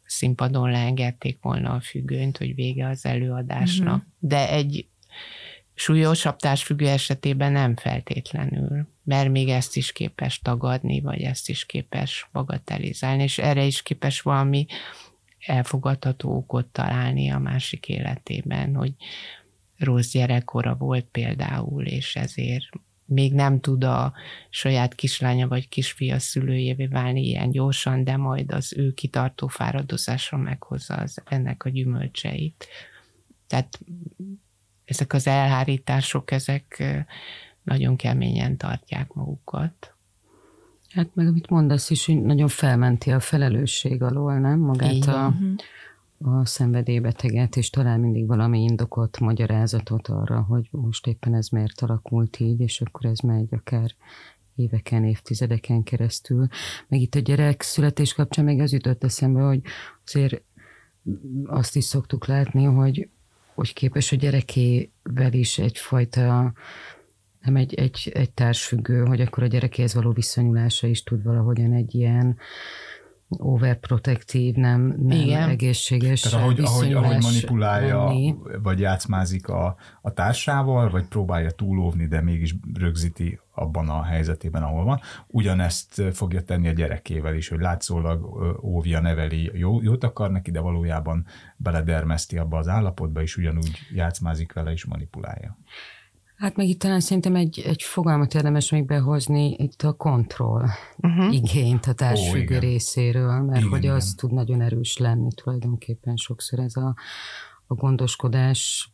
[0.07, 3.97] színpadon leengedték volna a függönyt, hogy vége az előadásnak.
[3.97, 4.13] Uh-huh.
[4.19, 4.87] De egy
[5.79, 12.29] Súlyosabb társfüggő esetében nem feltétlenül, mert még ezt is képes tagadni, vagy ezt is képes
[12.33, 14.67] bagatelizálni, és erre is képes valami
[15.47, 18.93] elfogadható okot találni a másik életében, hogy
[19.79, 22.69] rossz gyerekkora volt például, és ezért
[23.05, 24.13] még nem tud a
[24.51, 30.95] saját kislánya vagy kisfia szülőjévé válni ilyen gyorsan, de majd az ő kitartó fáradozása meghozza
[30.95, 32.67] az, ennek a gyümölcseit.
[33.47, 33.81] Tehát
[34.87, 36.83] ezek az elhárítások, ezek
[37.63, 39.95] nagyon keményen tartják magukat.
[40.89, 44.59] Hát meg amit mondasz is, hogy nagyon felmenti a felelősség alól, nem?
[44.59, 45.35] Magát a,
[46.19, 52.41] a szenvedélybeteget, és talán mindig valami indokot, magyarázatot arra, hogy most éppen ez miért alakult
[52.41, 53.95] így, és akkor ez megy akár
[54.55, 56.47] éveken, évtizedeken keresztül.
[56.89, 59.61] Meg itt a gyerek születés kapcsán még az jutott eszembe, hogy
[60.05, 60.43] azért
[61.45, 63.09] azt is szoktuk látni, hogy
[63.57, 66.53] hogy képes a gyerekével is egyfajta
[67.41, 71.95] nem egy, egy, egy társfüggő, hogy akkor a gyerekéhez való viszonyulása is tud valahogyan egy
[71.95, 72.37] ilyen
[73.29, 75.49] overprotectív, nem, nem Igen.
[75.49, 78.35] egészséges Tehát ahogy, ahogy, ahogy manipulálja, lenni.
[78.63, 84.85] vagy játszmázik a, a társával, vagy próbálja túlóvni, de mégis rögzíti abban a helyzetében, ahol
[84.85, 85.01] van.
[85.27, 88.25] Ugyanezt fogja tenni a gyerekével is, hogy látszólag
[88.63, 94.53] óvja, neveli, jó, jót akar neki, de valójában beledermeszti abba az állapotba, és ugyanúgy játszmázik
[94.53, 95.59] vele és manipulálja.
[96.37, 101.35] Hát meg itt talán szerintem egy, egy fogalmat érdemes még behozni, itt a kontroll uh-huh.
[101.35, 103.95] igényt a társfüggő Ó, részéről, mert igen, hogy igen.
[103.95, 106.95] az tud nagyon erős lenni tulajdonképpen sokszor ez a,
[107.67, 108.91] a gondoskodás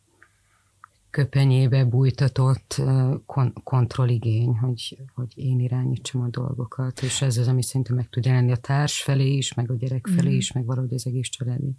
[1.09, 2.81] köpenyébe bújtatott
[3.25, 8.25] kon- kontrolligény, hogy, hogy én irányítsam a dolgokat, és ez az, ami szerintem meg tud
[8.25, 10.37] jelenni a társ felé is, meg a gyerek felé mm.
[10.37, 11.75] is, meg valahogy az egész családi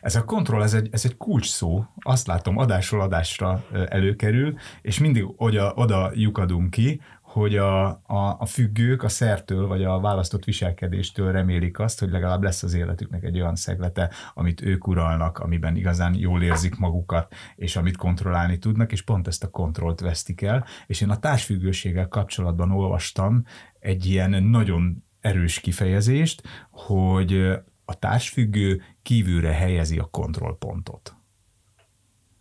[0.00, 4.98] ez a kontroll, ez egy, ez egy kulcs szó, azt látom, adásról adásra előkerül, és
[4.98, 10.44] mindig oda, oda lyukadunk ki, hogy a, a, a függők a szertől vagy a választott
[10.44, 15.76] viselkedéstől remélik azt, hogy legalább lesz az életüknek egy olyan szeglete, amit ők uralnak, amiben
[15.76, 20.64] igazán jól érzik magukat, és amit kontrollálni tudnak, és pont ezt a kontrollt vesztik el.
[20.86, 23.44] És én a társfüggőséggel kapcsolatban olvastam
[23.80, 27.58] egy ilyen nagyon erős kifejezést, hogy
[27.90, 31.16] a társfüggő kívülre helyezi a kontrollpontot.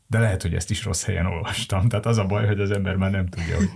[0.10, 1.88] de lehet, hogy ezt is rossz helyen olvastam.
[1.88, 3.70] Tehát az a baj, hogy az ember már nem tudja, hogy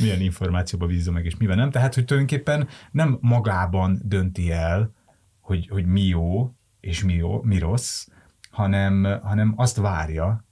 [0.00, 1.70] milyen információba bízza meg, és mivel nem.
[1.70, 4.94] Tehát, hogy tulajdonképpen nem magában dönti el,
[5.40, 8.06] hogy, hogy mi jó, és mi, jó, mi rossz,
[8.50, 10.44] hanem, hanem azt várja,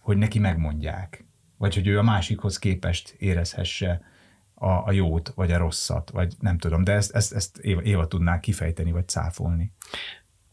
[0.00, 1.26] hogy neki megmondják.
[1.56, 4.02] Vagy hogy ő a másikhoz képest érezhesse
[4.58, 8.06] a, a jót, vagy a rosszat, vagy nem tudom, de ezt, ezt, ezt Éva, Éva
[8.06, 9.72] tudná kifejteni, vagy cáfolni.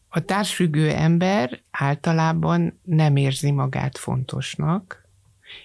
[0.10, 5.08] A társfüggő ember általában nem érzi magát fontosnak,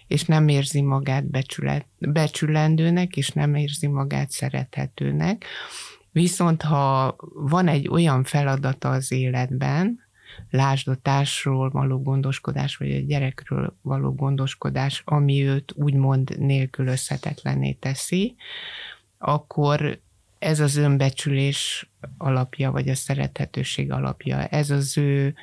[0.06, 5.44] és nem érzi magát becsület, becsülendőnek, és nem érzi magát szerethetőnek.
[6.12, 10.00] Viszont ha van egy olyan feladata az életben,
[11.02, 18.34] társról való gondoskodás, vagy a gyerekről való gondoskodás, ami őt úgymond nélkülözhetetlenné teszi,
[19.18, 20.00] akkor
[20.38, 25.34] ez az önbecsülés alapja, vagy a szerethetőség alapja, ez az ő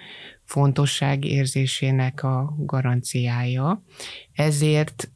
[0.43, 3.83] fontosság érzésének a garanciája.
[4.33, 5.09] Ezért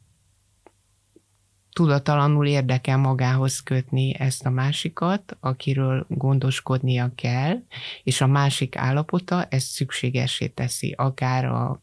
[1.72, 7.56] tudatalanul érdekel magához kötni ezt a másikat, akiről gondoskodnia kell,
[8.02, 11.80] és a másik állapota ezt szükségesé teszi, akár a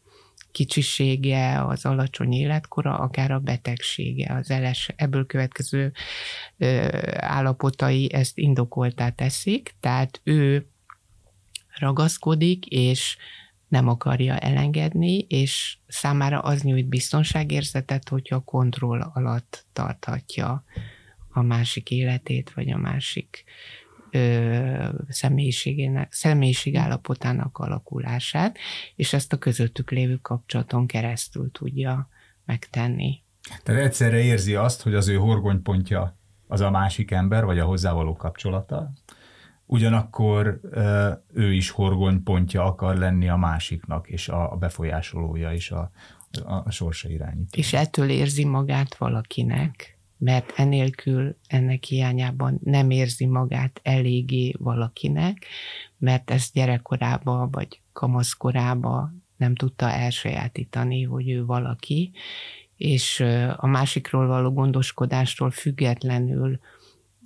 [0.52, 5.92] kicsisége, az alacsony életkora, akár a betegsége, az eles, ebből következő
[6.58, 10.66] ö, állapotai ezt indokoltá teszik, tehát ő
[11.78, 13.16] ragaszkodik, és
[13.70, 20.64] nem akarja elengedni, és számára az nyújt biztonságérzetet, hogyha kontroll alatt tarthatja
[21.28, 23.44] a másik életét, vagy a másik
[24.10, 28.58] ö, személyiségének, személyiség állapotának alakulását,
[28.96, 32.08] és ezt a közöttük lévő kapcsolaton keresztül tudja
[32.44, 33.22] megtenni.
[33.62, 38.16] Tehát egyszerre érzi azt, hogy az ő horgonypontja az a másik ember, vagy a hozzávaló
[38.16, 38.92] kapcsolata,
[39.70, 40.60] ugyanakkor
[41.32, 45.90] ő is horgonypontja akar lenni a másiknak, és a befolyásolója, és a,
[46.44, 47.58] a sorsa irányító.
[47.58, 55.46] És ettől érzi magát valakinek, mert enélkül, ennek hiányában nem érzi magát eléggé valakinek,
[55.98, 62.12] mert ezt gyerekkorában vagy kamaszkorában nem tudta elsajátítani, hogy ő valaki,
[62.76, 63.20] és
[63.56, 66.60] a másikról való gondoskodástól függetlenül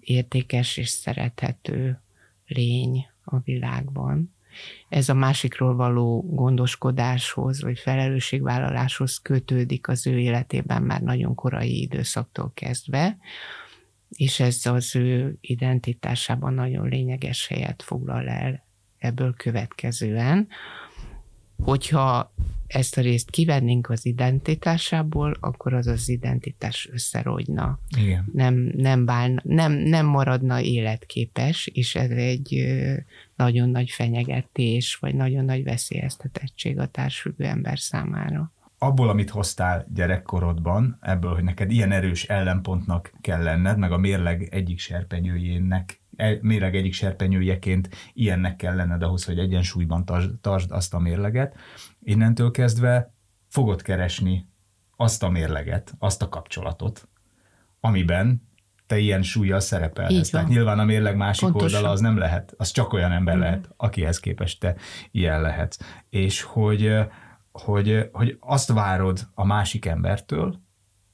[0.01, 1.99] értékes és szerethető
[2.55, 4.35] lény a világban.
[4.89, 12.51] Ez a másikról való gondoskodáshoz, vagy felelősségvállaláshoz kötődik az ő életében már nagyon korai időszaktól
[12.55, 13.17] kezdve,
[14.09, 18.65] és ez az ő identitásában nagyon lényeges helyet foglal el
[18.99, 20.49] ebből következően.
[21.63, 22.35] Hogyha
[22.75, 27.79] ezt a részt kivennénk az identitásából, akkor az az identitás összerogyna.
[27.99, 28.31] Igen.
[28.33, 32.65] Nem, nem, válna, nem, nem maradna életképes, és ez egy
[33.37, 38.53] nagyon nagy fenyegetés, vagy nagyon nagy veszélyeztetettség a társfüggő ember számára.
[38.79, 44.49] Abból, amit hoztál gyerekkorodban, ebből, hogy neked ilyen erős ellenpontnak kell lenned, meg a mérleg
[44.51, 46.03] egyik serpenyőjének
[46.41, 50.05] mérleg egyik serpenyőjeként ilyennek kell lenned ahhoz, hogy egyensúlyban
[50.41, 51.57] tartsd azt a mérleget.
[52.01, 53.15] Innentől kezdve
[53.49, 54.49] fogod keresni
[54.97, 57.09] azt a mérleget, azt a kapcsolatot,
[57.81, 58.43] amiben
[58.87, 60.31] te ilyen súlyjal szerepelhetsz.
[60.31, 61.75] Tehát nyilván a mérleg másik Pontosan.
[61.75, 63.41] oldala az nem lehet, az csak olyan ember mm.
[63.41, 64.77] lehet, akihez képest te
[65.11, 65.79] ilyen lehetsz.
[66.11, 66.95] És hogy,
[67.63, 70.61] hogy, hogy azt várod a másik embertől,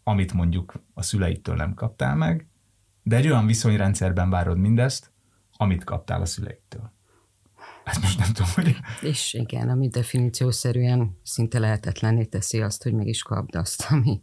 [0.03, 2.49] amit mondjuk a szüleitől nem kaptál meg,
[3.03, 5.13] de egy olyan viszonyrendszerben várod mindezt,
[5.57, 6.93] amit kaptál a szüleiktől.
[7.85, 8.77] Ezt most nem tudom, hogy...
[9.01, 14.21] És igen, ami definíciószerűen szinte lehetetlenné teszi azt, hogy meg is kapd azt, ami,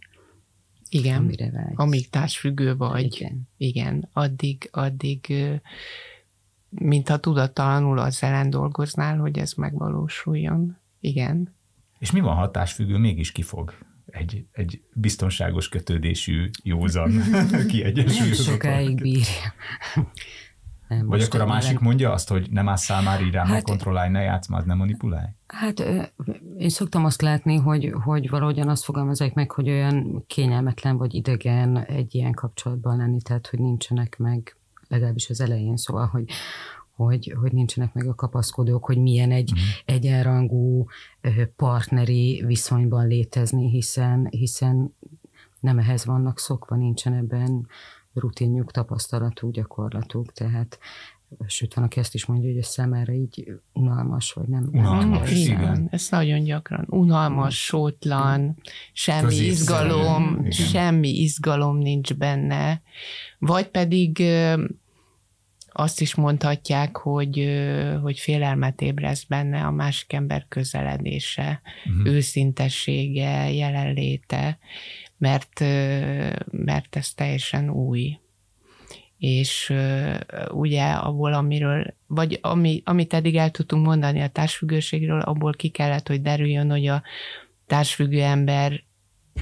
[0.90, 1.74] igen, amire vágysz.
[1.76, 3.04] amíg társfüggő vagy.
[3.04, 3.50] Igen.
[3.58, 5.34] igen, addig, addig
[6.70, 10.78] mintha tudattalanul az ellen dolgoznál, hogy ez megvalósuljon.
[11.00, 11.56] Igen.
[12.00, 13.74] És mi van hatásfüggő, mégis kifog?
[14.10, 17.12] egy, egy biztonságos kötődésű, józan,
[17.70, 18.46] kiegyensúlyozott.
[18.46, 19.54] Sokáig bírja.
[20.88, 21.84] Nem, Vagy akkor a másik nem...
[21.84, 25.28] mondja azt, hogy nem állsz már így rám, hát, kontrollálj, ne játsz már, ne manipulálj?
[25.48, 25.80] Hát
[26.58, 31.78] én szoktam azt látni, hogy, hogy valahogyan azt fogalmazják meg, hogy olyan kényelmetlen vagy idegen
[31.78, 34.58] egy ilyen kapcsolatban lenni, tehát hogy nincsenek meg
[34.88, 36.24] legalábbis az elején, szóval, hogy,
[36.98, 39.68] hogy, hogy nincsenek meg a kapaszkodók, hogy milyen egy uh-huh.
[39.96, 40.86] egyenrangú
[41.56, 44.96] partneri viszonyban létezni, hiszen, hiszen
[45.60, 47.68] nem ehhez vannak szokva, nincsen ebben
[48.14, 50.80] rutinjuk, tapasztalatuk, gyakorlatuk, tehát
[51.48, 54.70] sőt, van, aki ezt is mondja, hogy ez számára így unalmas, vagy nem.
[54.72, 55.62] Unalmas, nem, igen.
[55.62, 55.88] igen.
[55.92, 56.86] Ez nagyon gyakran.
[56.90, 58.58] Unalmas, sótlan,
[58.94, 60.52] semmi izgalom, igen.
[60.52, 62.82] semmi izgalom nincs benne.
[63.40, 64.24] Vagy pedig
[65.80, 67.62] azt is mondhatják, hogy,
[68.02, 72.14] hogy félelmet ébreszt benne a másik ember közeledése, uh-huh.
[72.14, 74.58] őszintessége, jelenléte,
[75.18, 75.60] mert,
[76.52, 78.20] mert ez teljesen új.
[79.18, 79.74] És
[80.50, 86.08] ugye abból, amiről, vagy ami, amit eddig el tudtunk mondani a társfüggőségről, abból ki kellett,
[86.08, 87.04] hogy derüljön, hogy a
[87.68, 88.84] társfüggő ember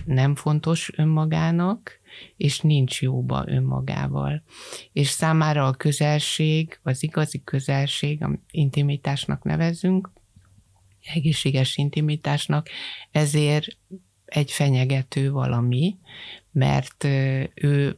[0.06, 2.00] nem fontos önmagának,
[2.38, 4.44] és nincs jóba önmagával.
[4.92, 10.12] És számára a közelség, az igazi közelség, amit intimitásnak nevezünk,
[11.14, 12.70] egészséges intimitásnak,
[13.12, 13.68] ezért
[14.26, 15.98] egy fenyegető valami,
[16.52, 17.04] mert
[17.54, 17.98] ő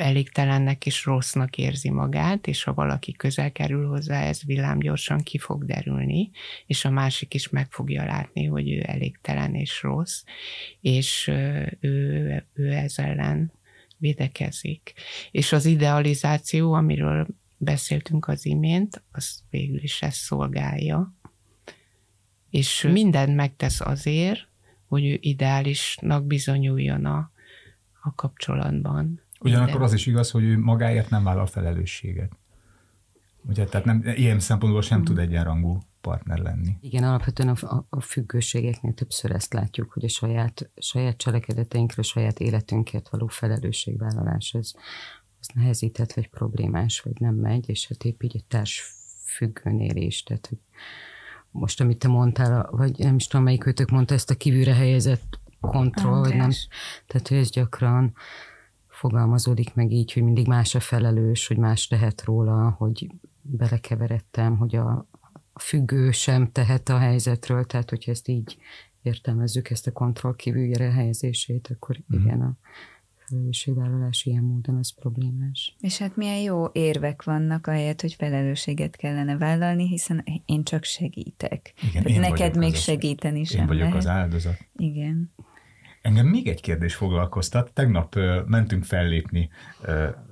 [0.00, 5.64] elégtelennek és rossznak érzi magát, és ha valaki közel kerül hozzá, ez villámgyorsan ki fog
[5.64, 6.30] derülni,
[6.66, 10.22] és a másik is meg fogja látni, hogy ő elégtelen és rossz,
[10.80, 11.26] és
[11.80, 13.52] ő, ő ez ellen
[13.96, 14.92] védekezik.
[15.30, 17.26] És az idealizáció, amiről
[17.56, 21.14] beszéltünk az imént, az végül is ezt szolgálja.
[22.50, 24.48] És mindent megtesz azért,
[24.86, 27.30] hogy ő ideálisnak bizonyuljon a,
[28.02, 29.20] a kapcsolatban.
[29.40, 32.32] Ugyanakkor az is igaz, hogy ő magáért nem vállal felelősséget.
[33.42, 35.02] Ugye, tehát nem, ilyen szempontból sem mm.
[35.02, 36.76] tud egyenrangú partner lenni.
[36.80, 42.40] Igen, alapvetően a, a függőségeknél többször ezt látjuk, hogy a saját, saját cselekedeteinkről, a saját
[42.40, 44.72] életünkért való felelősségvállalás, ez
[45.40, 50.22] az nehezített, vagy problémás, vagy nem megy, és hát épp így egy társ függőnél is,
[50.22, 50.58] tehát hogy
[51.50, 55.38] most, amit te mondtál, vagy nem is tudom, melyik őtök mondta ezt a kívülre helyezett
[55.60, 56.50] kontroll, vagy nem,
[57.06, 58.14] tehát hogy ez gyakran
[59.00, 63.10] fogalmazódik meg így, hogy mindig más a felelős, hogy más tehet róla, hogy
[63.42, 65.08] belekeveredtem, hogy a,
[65.60, 68.56] függő sem tehet a helyzetről, tehát hogyha ezt így
[69.02, 72.20] értelmezzük, ezt a kontroll kívülre helyezését, akkor mm.
[72.20, 72.56] igen, a
[73.16, 75.76] felelősségvállalás ilyen módon az problémás.
[75.80, 81.74] És hát milyen jó érvek vannak ahelyett, hogy felelősséget kellene vállalni, hiszen én csak segítek.
[81.88, 83.96] Igen, én neked még segíteni sem Én vagyok lehet.
[83.96, 84.58] az áldozat.
[84.76, 85.32] Igen.
[86.00, 87.72] Engem még egy kérdés foglalkoztat.
[87.72, 88.14] Tegnap
[88.46, 89.50] mentünk fellépni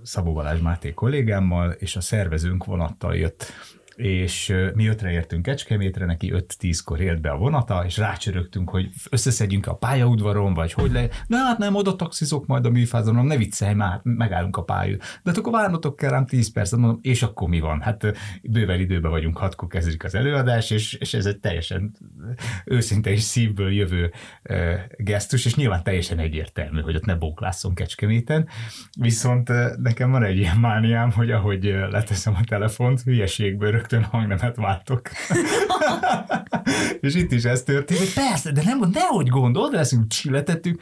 [0.02, 3.52] Szabó Balázs Máté kollégámmal, és a szervezőnk vonattal jött
[3.98, 9.66] és mi ötre értünk Kecskemétre, neki 5-10-kor ért be a vonata, és rácsörögtünk, hogy összeszedjünk
[9.66, 11.08] a pályaudvaron, vagy hogy le.
[11.26, 14.96] Na hát nem, oda taxizok majd a műfázon, ne viccelj már, megállunk a pályú.
[14.96, 17.80] De hát akkor várnotok kell rám 10 percet, mondom, és akkor mi van?
[17.80, 18.06] Hát
[18.42, 21.96] bővel időben vagyunk, hatkor kezdődik az előadás, és, és ez egy teljesen
[22.64, 24.12] őszinte és szívből jövő
[24.96, 28.48] gesztus, és nyilván teljesen egyértelmű, hogy ott ne bóklásszon Kecskeméten.
[29.00, 35.10] Viszont nekem van egy ilyen mániám, hogy ahogy leteszem a telefont, hülyeségből rögtön hangnemet váltok.
[37.00, 40.80] és itt is ez történt, hogy persze, de nem, nehogy gondold, leszünk, csilletettük,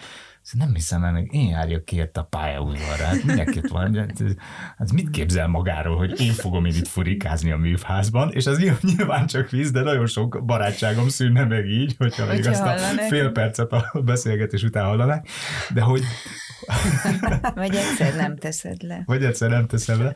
[0.52, 3.04] nem hiszem el, hogy én járjak ki a pályaudvarra.
[3.04, 3.94] Hát mindenkit van.
[3.94, 4.22] Hát,
[4.78, 9.26] hát mit képzel magáról, hogy én fogom én itt furikázni a műfházban, és az nyilván
[9.26, 13.30] csak víz, de nagyon sok barátságom szűnne meg így, hogyha, hogyha még azt a fél
[13.30, 15.28] percet a beszélgetés után hallanák.
[15.74, 16.02] De hogy...
[17.54, 19.02] Vagy egyszer nem teszed le.
[19.06, 20.14] Vagy egyszer nem teszed le.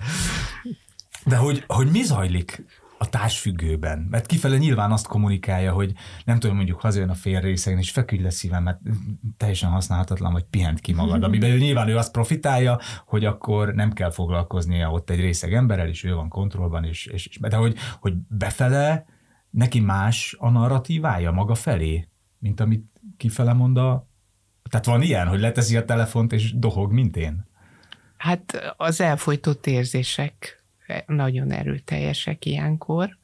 [1.25, 2.65] De hogy, hogy mi zajlik
[3.03, 4.07] a társfüggőben?
[4.11, 5.93] Mert kifele nyilván azt kommunikálja, hogy
[6.25, 8.81] nem tudom, mondjuk hazajön a fél részegen, és feküdj le szívem, mert
[9.37, 11.23] teljesen használhatatlan, vagy pihent ki magad.
[11.23, 15.89] Amiben ő nyilván ő azt profitálja, hogy akkor nem kell foglalkoznia ott egy részeg emberrel,
[15.89, 19.07] és ő van kontrollban, és, és, és de hogy, hogy befele
[19.51, 22.85] neki más a narratívája maga felé, mint amit
[23.17, 24.09] kifele mond a...
[24.71, 27.47] Tehát van ilyen, hogy leteszi a telefont, és dohog, mint én?
[28.17, 30.60] Hát az elfolytott érzések
[31.07, 33.19] nagyon erőteljesek ilyenkor,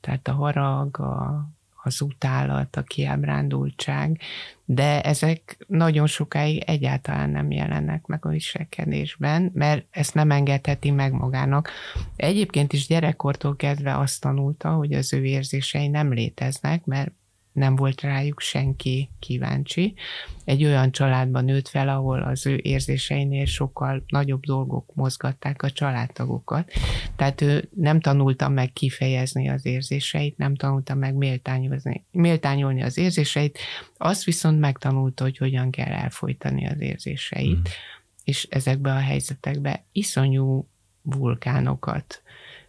[0.00, 1.46] tehát a harag, a,
[1.82, 4.20] az utálat, a kiábrándultság,
[4.64, 11.12] de ezek nagyon sokáig egyáltalán nem jelennek meg a viselkedésben, mert ezt nem engedheti meg
[11.12, 11.70] magának.
[12.16, 17.12] Egyébként is gyerekkortól kezdve azt tanulta, hogy az ő érzései nem léteznek, mert
[17.52, 19.94] nem volt rájuk senki kíváncsi.
[20.44, 26.72] Egy olyan családban nőtt fel, ahol az ő érzéseinél sokkal nagyobb dolgok mozgatták a családtagokat.
[27.16, 33.58] Tehát ő nem tanulta meg kifejezni az érzéseit, nem tanulta meg méltányolni, méltányolni az érzéseit,
[33.96, 37.58] azt viszont megtanulta, hogy hogyan kell elfolytani az érzéseit.
[37.58, 37.72] Mm.
[38.24, 40.68] És ezekbe a helyzetekbe iszonyú
[41.02, 42.22] vulkánokat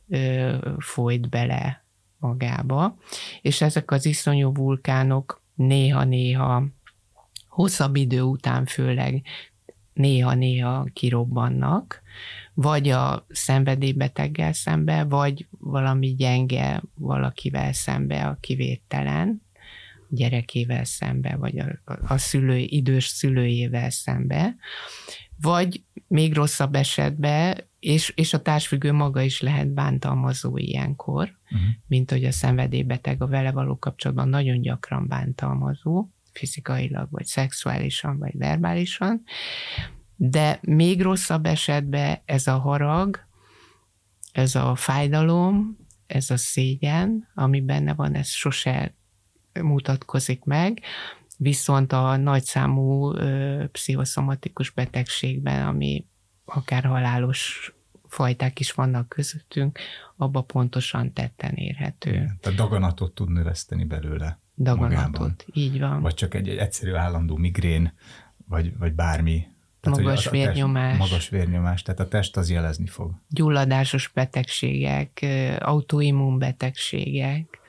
[0.09, 1.82] ö, folyt bele
[2.23, 2.97] magába,
[3.41, 6.63] és ezek az iszonyú vulkánok néha-néha
[7.47, 9.21] hosszabb idő után főleg
[9.93, 12.01] néha-néha kirobbannak,
[12.53, 19.41] vagy a szenvedélybeteggel szembe, vagy valami gyenge valakivel szembe, a kivételen,
[20.09, 24.55] gyerekével szembe, vagy a, a szülő, idős szülőjével szembe,
[25.41, 31.67] vagy még rosszabb esetben és, és a társfüggő maga is lehet bántalmazó ilyenkor, uh-huh.
[31.87, 38.37] mint hogy a szenvedélybeteg a vele való kapcsolatban nagyon gyakran bántalmazó, fizikailag, vagy szexuálisan, vagy
[38.37, 39.23] verbálisan,
[40.15, 43.19] de még rosszabb esetben ez a harag,
[44.31, 45.77] ez a fájdalom,
[46.07, 48.95] ez a szégyen, ami benne van, ez sose
[49.61, 50.81] mutatkozik meg,
[51.37, 56.05] viszont a nagyszámú ö, pszichoszomatikus betegségben, ami
[56.45, 57.73] akár halálos
[58.07, 59.79] fajták is vannak közöttünk,
[60.15, 62.09] abba pontosan tetten érhető.
[62.09, 64.39] Igen, tehát daganatot tud növeszteni belőle.
[64.57, 65.35] Daganatot, magában.
[65.53, 66.01] így van.
[66.01, 67.93] Vagy csak egy, egy egyszerű állandó migrén,
[68.47, 69.47] vagy, vagy bármi.
[69.79, 70.97] Tehát, magas vérnyomás.
[70.97, 73.11] Test, magas vérnyomás, tehát a test az jelezni fog.
[73.29, 75.25] Gyulladásos betegségek,
[75.59, 77.59] autoimmun betegségek,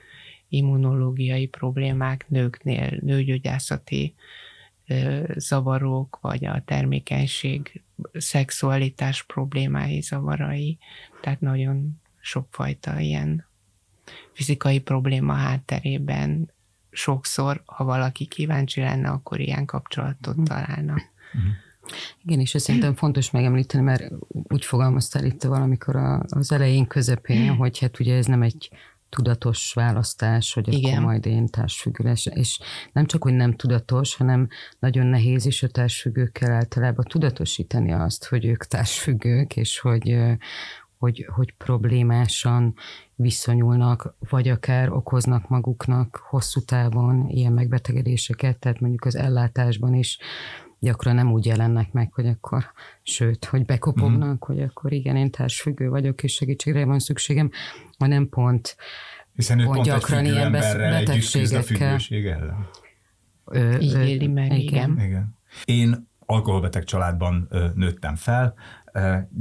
[0.48, 4.14] immunológiai problémák nőknél, nőgyógyászati
[5.36, 10.78] zavarok, vagy a termékenység, szexualitás problémái, zavarai,
[11.20, 13.46] tehát nagyon sokfajta ilyen
[14.32, 16.50] fizikai probléma hátterében
[16.90, 20.44] sokszor, ha valaki kíváncsi lenne, akkor ilyen kapcsolatot mhm.
[20.44, 20.92] találna.
[20.92, 21.52] Uh-huh.
[22.22, 25.96] Igen, és ezt szerintem fontos megemlíteni, mert úgy fogalmaztál itt valamikor
[26.28, 28.70] az elején, közepén, hogy hát ugye ez nem egy
[29.14, 30.92] tudatos választás, hogy Igen.
[30.92, 32.26] akkor majd én társfüggő lesz.
[32.26, 32.58] És
[32.92, 34.48] nem csak, hogy nem tudatos, hanem
[34.78, 40.16] nagyon nehéz is a társfüggőkkel általában tudatosítani azt, hogy ők társfüggők, és hogy,
[40.98, 42.74] hogy, hogy problémásan
[43.14, 50.18] viszonyulnak, vagy akár okoznak maguknak hosszú távon ilyen megbetegedéseket, tehát mondjuk az ellátásban is
[50.84, 52.64] gyakran nem úgy jelennek meg, hogy akkor,
[53.02, 54.36] sőt, hogy bekopognak, mm.
[54.38, 57.50] hogy akkor igen, én társfüggő vagyok, és segítségre van szükségem,
[57.98, 58.76] hanem pont
[59.34, 61.98] hiszen ő pont, pont gyakran ilyen betegségekkel.
[62.10, 62.68] ellen.
[63.44, 64.90] Ö, Így éli meg, igen.
[64.90, 65.06] igen.
[65.06, 65.38] igen.
[65.64, 68.54] Én alkoholbeteg családban ö, nőttem fel,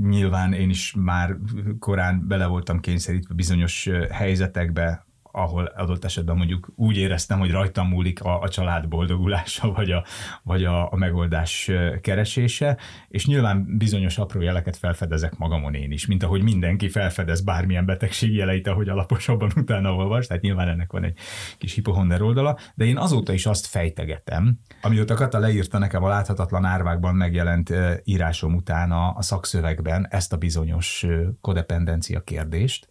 [0.01, 1.37] Nyilván én is már
[1.79, 5.05] korán bele voltam kényszerítve bizonyos helyzetekbe,
[5.35, 10.03] ahol adott esetben mondjuk úgy éreztem, hogy rajtam múlik a, a család boldogulása, vagy, a,
[10.43, 11.71] vagy a, a megoldás
[12.01, 12.77] keresése,
[13.07, 18.33] és nyilván bizonyos apró jeleket felfedezek magamon én is, mint ahogy mindenki felfedez bármilyen betegség
[18.33, 21.17] jeleit, ahogy alaposabban utána olvas, tehát nyilván ennek van egy
[21.57, 26.65] kis hipohonder oldala, de én azóta is azt fejtegetem, amióta Kata leírta nekem a láthatatlan
[26.65, 27.73] árvákban megjelent
[28.03, 31.05] írásom után a, a szakszövegben ezt a bizonyos
[31.41, 32.87] kodependencia kérdést,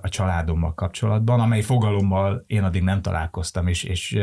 [0.00, 4.18] a családommal kapcsolatban, amely fogalommal én addig nem találkoztam, és, és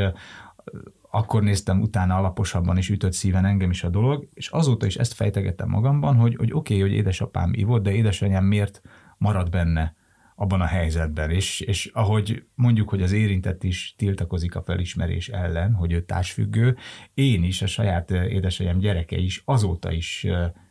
[1.12, 5.14] akkor néztem utána alaposabban, és ütött szíven engem is a dolog, és azóta is ezt
[5.14, 8.82] fejtegettem magamban, hogy, hogy oké, okay, hogy édesapám ivott, de édesanyám miért
[9.18, 9.96] marad benne
[10.36, 15.74] abban a helyzetben, és, és ahogy mondjuk, hogy az érintett is tiltakozik a felismerés ellen,
[15.74, 16.78] hogy ő társfüggő,
[17.14, 20.28] én is, a saját édesanyám gyereke is azóta is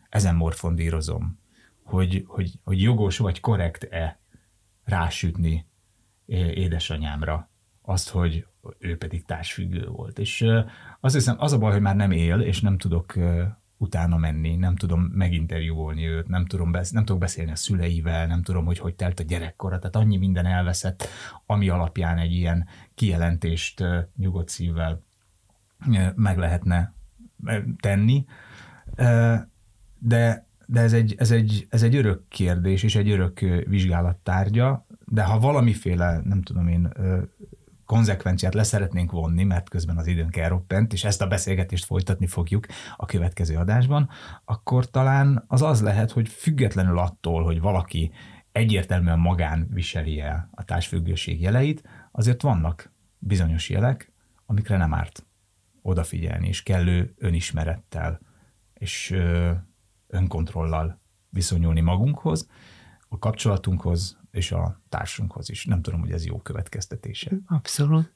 [0.08, 1.38] ezen morfondírozom,
[1.84, 4.20] hogy, hogy, hogy jogos vagy korrekt-e
[4.88, 5.66] rásütni
[6.54, 7.50] édesanyámra
[7.82, 8.46] azt, hogy
[8.78, 10.18] ő pedig társfüggő volt.
[10.18, 10.44] És
[11.00, 13.14] azt hiszem, az a baj, hogy már nem él, és nem tudok
[13.76, 18.42] utána menni, nem tudom meginterjúvolni őt, nem, tudom besz- nem tudok beszélni a szüleivel, nem
[18.42, 21.08] tudom, hogy hogy telt a gyerekkora, tehát annyi minden elveszett,
[21.46, 23.84] ami alapján egy ilyen kijelentést
[24.16, 25.02] nyugodt szívvel
[26.14, 26.94] meg lehetne
[27.80, 28.24] tenni.
[29.98, 34.86] De de ez egy, ez, egy, ez egy örök kérdés, és egy örök vizsgálat tárgya,
[35.04, 36.92] de ha valamiféle, nem tudom én,
[37.84, 42.66] konzekvenciát leszeretnénk vonni, mert közben az időnk elroppent, és ezt a beszélgetést folytatni fogjuk
[42.96, 44.08] a következő adásban,
[44.44, 48.12] akkor talán az az lehet, hogy függetlenül attól, hogy valaki
[48.52, 54.12] egyértelműen magán viseli el a társfüggőség jeleit, azért vannak bizonyos jelek,
[54.46, 55.26] amikre nem árt
[55.82, 58.20] odafigyelni, és kellő önismerettel,
[58.74, 59.16] és
[60.08, 61.00] önkontrollal
[61.30, 62.48] viszonyulni magunkhoz,
[63.08, 65.64] a kapcsolatunkhoz és a társunkhoz is.
[65.64, 67.30] Nem tudom, hogy ez jó következtetése.
[67.46, 68.12] Abszolút.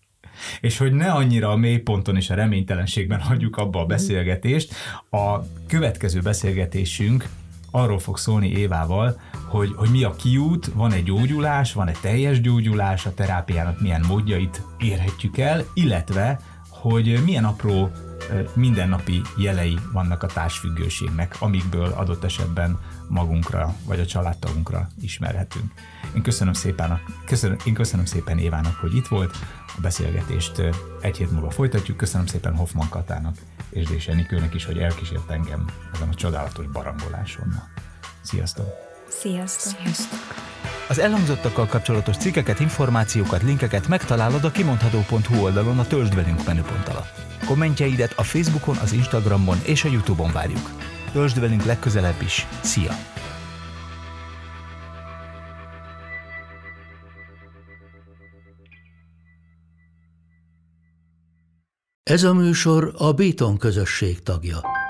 [0.61, 4.74] És hogy ne annyira a mélyponton és a reménytelenségben hagyjuk abba a beszélgetést,
[5.11, 7.28] a következő beszélgetésünk
[7.70, 12.40] arról fog szólni Évával, hogy, hogy mi a kiút, van egy gyógyulás, van egy teljes
[12.40, 17.90] gyógyulás, a terápiának milyen módjait érhetjük el, illetve hogy milyen apró
[18.55, 25.73] mindennapi jelei vannak a társfüggőségnek, amikből adott esetben magunkra vagy a családtagunkra ismerhetünk.
[26.14, 29.37] Én köszönöm szépen, a, köszönöm, én köszönöm szépen Évának, hogy itt volt,
[29.77, 30.62] a beszélgetést
[31.01, 31.97] egy hét múlva folytatjuk.
[31.97, 33.37] Köszönöm szépen Hoffman Katának
[33.70, 35.64] és Dés Enikőnek is, hogy elkísért engem
[35.95, 37.55] ezen a csodálatos barangoláson.
[38.20, 38.66] Sziasztok!
[39.09, 39.79] Sziasztok!
[39.81, 40.18] Sziasztok.
[40.89, 47.32] Az elhangzottakkal kapcsolatos cikkeket, információkat, linkeket megtalálod a kimondható.hu oldalon a Töltsd velünk menüpont alatt.
[47.47, 50.70] Kommentjeidet a Facebookon, az Instagramon és a Youtube-on várjuk.
[51.12, 52.47] Töltsd velünk legközelebb is.
[52.62, 52.93] Szia!
[62.03, 64.82] Ez a műsor a Béton közösség tagja.